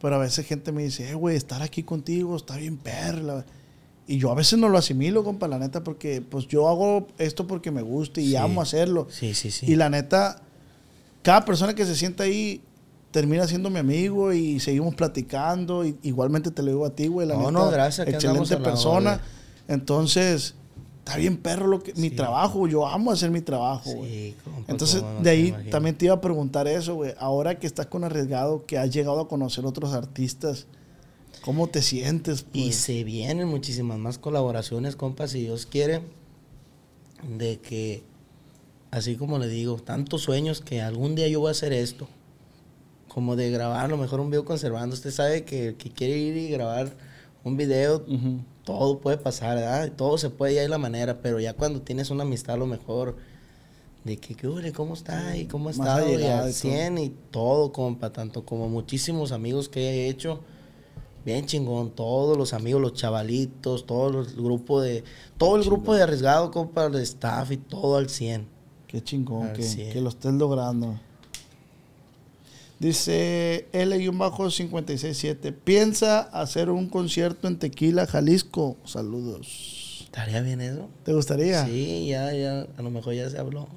[0.01, 3.45] Pero a veces gente me dice, eh, güey, estar aquí contigo está bien perla.
[4.07, 7.47] Y yo a veces no lo asimilo, compa, la neta, porque pues yo hago esto
[7.47, 8.37] porque me gusta y Sí.
[8.37, 9.09] amo hacerlo.
[9.11, 9.67] Sí, sí, sí.
[9.67, 10.43] Y la neta,
[11.23, 12.61] cada persona que se sienta ahí
[13.11, 15.85] termina siendo mi amigo y seguimos platicando.
[15.85, 17.27] Y, igualmente te lo digo a ti, güey.
[17.27, 19.21] La No, neta, no, gracias, Excelente persona.
[19.67, 20.55] Entonces,
[21.07, 22.67] está bien perro lo que, mi trabajo.
[22.67, 24.33] Yo amo hacer mi trabajo, güey.
[24.33, 25.71] Sí, compa, Entonces, no, de ahí imagino.
[25.71, 27.15] también te iba a preguntar eso, güey.
[27.19, 30.67] Ahora que estás con Arriesgado, que has llegado a conocer otros artistas,
[31.45, 32.45] ¿cómo te sientes?
[32.53, 32.77] Y pues?
[32.77, 36.03] se vienen muchísimas más colaboraciones, compa, si Dios quiere.
[37.39, 38.03] de que,
[38.91, 42.09] así como le digo, tantos sueños que algún día yo voy a hacer esto.
[43.07, 44.95] Como de grabar a lo mejor un video conservando.
[44.95, 46.93] Usted sabe que que quiere ir y grabar
[47.45, 48.05] un video,
[48.67, 49.93] todo puede pasar, ¿verdad?
[49.97, 52.67] Todo se puede, y hay la manera, pero ya cuando tienes una amistad a lo
[52.67, 53.17] mejor
[54.03, 54.73] de que, ¿qué huele?
[54.73, 55.37] ¿Cómo está?
[55.37, 56.11] ¿Y cómo estado?
[56.11, 56.61] Y allegada al y todo.
[56.73, 60.41] 100 y todo, compa, tanto como muchísimos amigos que he hecho.
[61.25, 65.05] Bien chingón, todos los amigos, los chavalitos, todo el grupo de,
[65.39, 68.49] todo el grupo de arriesgado, compa, el staff y todo al 100.
[68.89, 69.63] Qué chingón que,
[69.93, 70.99] que lo estés logrando.
[72.79, 75.55] Dice L-567.
[75.55, 78.77] Piensa hacer un concierto en Tequila, Jalisco.
[78.85, 80.03] Saludos.
[80.05, 80.89] ¿Estaría bien eso?
[81.05, 81.65] ¿Te gustaría?
[81.65, 83.69] Sí, ya, ya, a lo mejor ya se habló.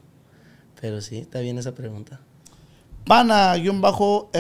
[0.81, 2.21] Pero sí, está bien esa pregunta.
[3.05, 4.31] Pana-RBIT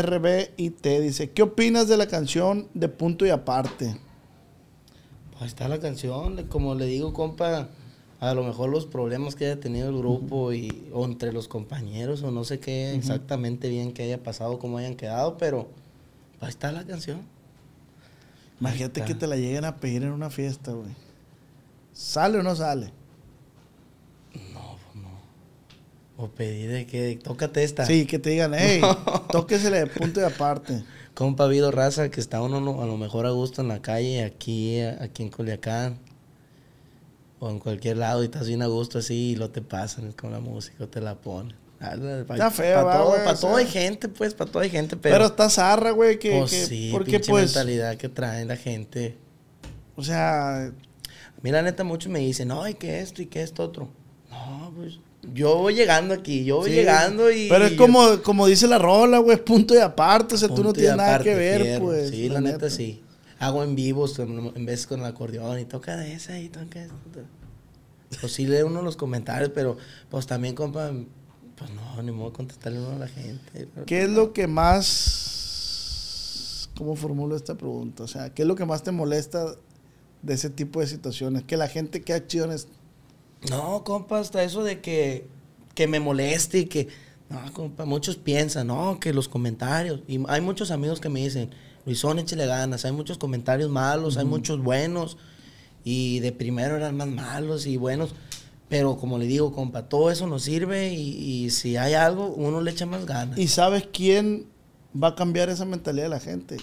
[1.01, 3.97] dice: ¿Qué opinas de la canción de Punto y Aparte?
[5.37, 7.69] Pues está la canción, como le digo, compa,
[8.19, 12.21] a lo mejor los problemas que haya tenido el grupo y, o entre los compañeros,
[12.23, 15.69] o no sé qué exactamente bien que haya pasado, cómo hayan quedado, pero
[16.41, 17.21] ahí está la canción.
[18.59, 20.89] Imagínate que te la lleguen a pedir en una fiesta, güey.
[21.93, 22.91] ¿Sale o no sale?
[24.53, 26.23] No, pues no.
[26.23, 27.85] O pedir de que, tócate esta.
[27.85, 28.81] Sí, que te digan, hey,
[29.31, 30.83] tóquesele de punto y aparte.
[31.13, 34.23] Compa, habido raza que está uno no- a lo mejor a gusto en la calle,
[34.23, 35.97] aquí, aquí en Culiacán,
[37.39, 40.31] o en cualquier lado, y estás bien a gusto así, y lo te pasan con
[40.31, 41.55] la música, o te la ponen.
[41.79, 42.97] Está feo, Para va,
[43.35, 45.25] todo, pa' hay gente, pues, para todo hay gente, Pero, pero...
[45.27, 49.17] está zarra, güey, que, pues que- sí, porque pues, mentalidad que trae la gente.
[49.95, 50.71] o sea,
[51.41, 53.89] Mira, neta, muchos me dicen, no, y que esto, y que esto otro.
[54.29, 54.99] No, pues,
[55.33, 57.47] yo voy llegando aquí, yo voy sí, llegando y...
[57.47, 60.73] Pero es como, como dice la rola, güey, punto y aparte, o sea, tú no
[60.73, 62.09] tienes nada que ver, pues.
[62.09, 63.01] Sí, la, neta, sí.
[63.39, 66.95] Hago en vivos en vez con el acordeón y toca de esa y toca esta.
[68.19, 69.77] Pues sí leo uno los comentarios, pero
[70.09, 70.91] pues también, compa,
[71.55, 73.69] pues no, ni modo contestarle uno a la gente.
[73.85, 75.89] ¿Qué es lo que más,
[76.77, 78.03] cómo formulo esta pregunta?
[78.03, 79.55] O sea, ¿qué es lo que más te molesta
[80.21, 81.43] de ese tipo de situaciones?
[81.43, 82.67] Que la gente, ¿qué acciones?
[83.49, 85.27] No, compa, hasta eso de que,
[85.75, 86.87] que me moleste y que...
[87.29, 90.01] No, compa, muchos piensan, no, que los comentarios...
[90.07, 91.51] Y hay muchos amigos que me dicen,
[91.89, 92.85] Luisón, échale ganas.
[92.85, 95.17] Hay muchos comentarios malos, hay muchos buenos.
[95.83, 98.13] Y de primero eran más malos y buenos.
[98.69, 102.61] Pero como le digo, compa, todo eso nos sirve y, y si hay algo, uno
[102.61, 103.39] le echa más ganas.
[103.39, 104.45] ¿Y sabes quién
[104.95, 106.57] va a cambiar esa mentalidad de la gente?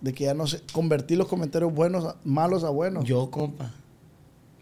[0.00, 3.04] De que ya no se, convertir los comentarios buenos, a- malos a buenos.
[3.04, 3.72] Yo, compa.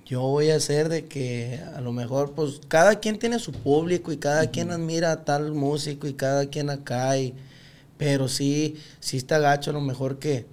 [0.05, 4.13] Yo voy a hacer de que a lo mejor, pues, cada quien tiene su público
[4.13, 7.17] y cada quien admira a tal músico y cada quien acá.
[7.17, 7.33] Y,
[7.99, 10.47] pero sí, sí está gacho a lo mejor que,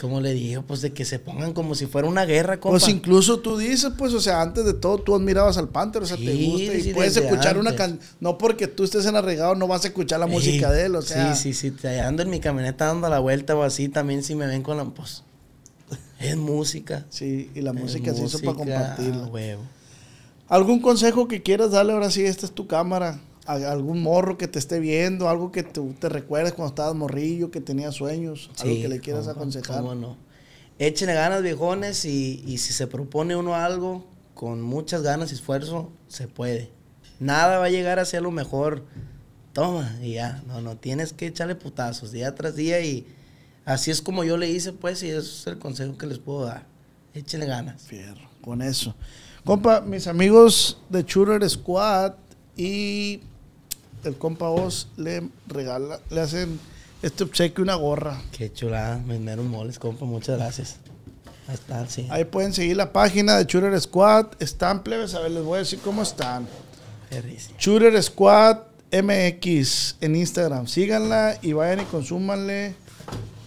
[0.00, 2.78] como le digo, pues de que se pongan como si fuera una guerra, compa.
[2.78, 6.06] Pues incluso tú dices, pues, o sea, antes de todo tú admirabas al Panther, o
[6.06, 8.00] sea, te gusta y sí, puedes escuchar una canción.
[8.20, 10.94] No porque tú estés en arregado, no vas a escuchar la Sí, música de él,
[10.94, 11.34] o sea.
[11.34, 11.70] Sí, sí, sí.
[11.72, 14.76] te- Ando en mi camioneta dando la vuelta o así, también si me ven con
[14.76, 14.84] la...
[14.84, 15.24] Pues,
[16.20, 17.06] es música.
[17.10, 19.26] Sí, y la música se hizo para música, compartirla.
[19.26, 19.62] huevo.
[20.48, 22.24] ¿Algún consejo que quieras darle ahora sí?
[22.24, 23.20] Esta es tu cámara.
[23.48, 27.50] A algún morro que te esté viendo, algo que tú te recuerdes cuando estabas morrillo,
[27.50, 29.80] que tenías sueños, algo que le quieras cómo- aconsejar.
[29.80, 30.16] cómo no.
[30.78, 35.90] Échenle ganas, viejones, y, y si se propone uno algo con muchas ganas y esfuerzo,
[36.08, 36.70] se puede.
[37.20, 38.84] Nada va a llegar hacia lo mejor.
[39.54, 40.42] Toma, y ya.
[40.46, 43.06] No, no, tienes que echarle putazos día tras día y
[43.64, 46.44] así es como yo le hice, pues, y eso es el consejo que les puedo
[46.44, 46.66] dar.
[47.14, 47.82] Échenle ganas.
[47.82, 48.94] Fierro, con eso.
[49.44, 52.12] Compa, mis amigos de Shooter Squad
[52.56, 53.22] y
[54.08, 56.58] el compa Oz le regala, le hacen
[57.02, 58.20] este obsequio una gorra.
[58.32, 60.76] Qué chulada, me mero moles, compa, muchas gracias.
[61.46, 62.06] Ahí está, sí.
[62.10, 64.26] Ahí pueden seguir la página de Shooter Squad.
[64.38, 66.46] Están plebes, a ver, les voy a decir cómo están.
[67.58, 68.58] Shooter Squad
[68.92, 70.66] MX en Instagram.
[70.66, 72.74] Síganla y vayan y consúmanle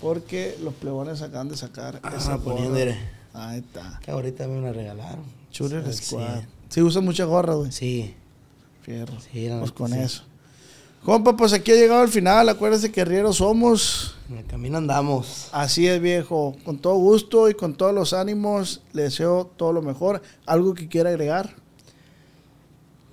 [0.02, 2.86] porque los plebones acaban de sacar esa Ah, poniendo, gorra.
[2.86, 2.98] mire.
[3.34, 4.00] Ahí está.
[4.04, 5.24] Que ahorita me la regalaron.
[5.52, 6.34] Shooter Al Squad.
[6.40, 6.48] cien.
[6.70, 7.72] Sí, usan mucha gorra, güey.
[7.72, 8.16] Sí.
[8.82, 9.14] Fierro.
[9.32, 10.00] Sí, pues con sí.
[10.00, 10.24] eso.
[11.04, 12.48] Compa, pues aquí ha llegado el final.
[12.50, 14.16] Acuérdense que rieros somos.
[14.30, 15.48] En el camino andamos.
[15.52, 16.56] Así es, viejo.
[16.64, 20.22] Con todo gusto y con todos los ánimos, le deseo todo lo mejor.
[20.46, 21.56] ¿Algo que quiera agregar?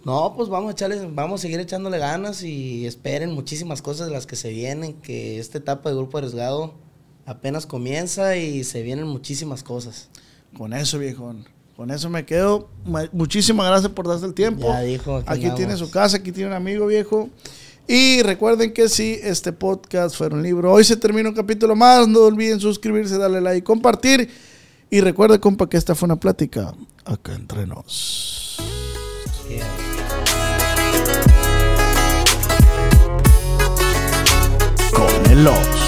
[0.04, 4.12] No, pues vamos a echarle, vamos a seguir echándole ganas y esperen muchísimas cosas de
[4.12, 6.74] las que se vienen, que esta etapa de grupo arriesgado
[7.26, 10.08] apenas comienza y se vienen muchísimas cosas.
[10.56, 11.46] Con eso, viejón.
[11.76, 12.68] Con eso me quedo.
[12.86, 14.66] Ma- Muchísimas gracias por darse el tiempo.
[14.68, 17.28] Ya dijo, aquí Aquí tiene su casa, aquí tiene un amigo viejo.
[17.90, 22.06] Y recuerden que si este podcast fuera un libro, hoy se termina un capítulo más.
[22.06, 24.28] No olviden suscribirse, darle like, compartir.
[24.90, 26.74] Y recuerde, compa, que esta fue una plática
[27.06, 28.58] acá entre nos.
[34.92, 35.87] Con el.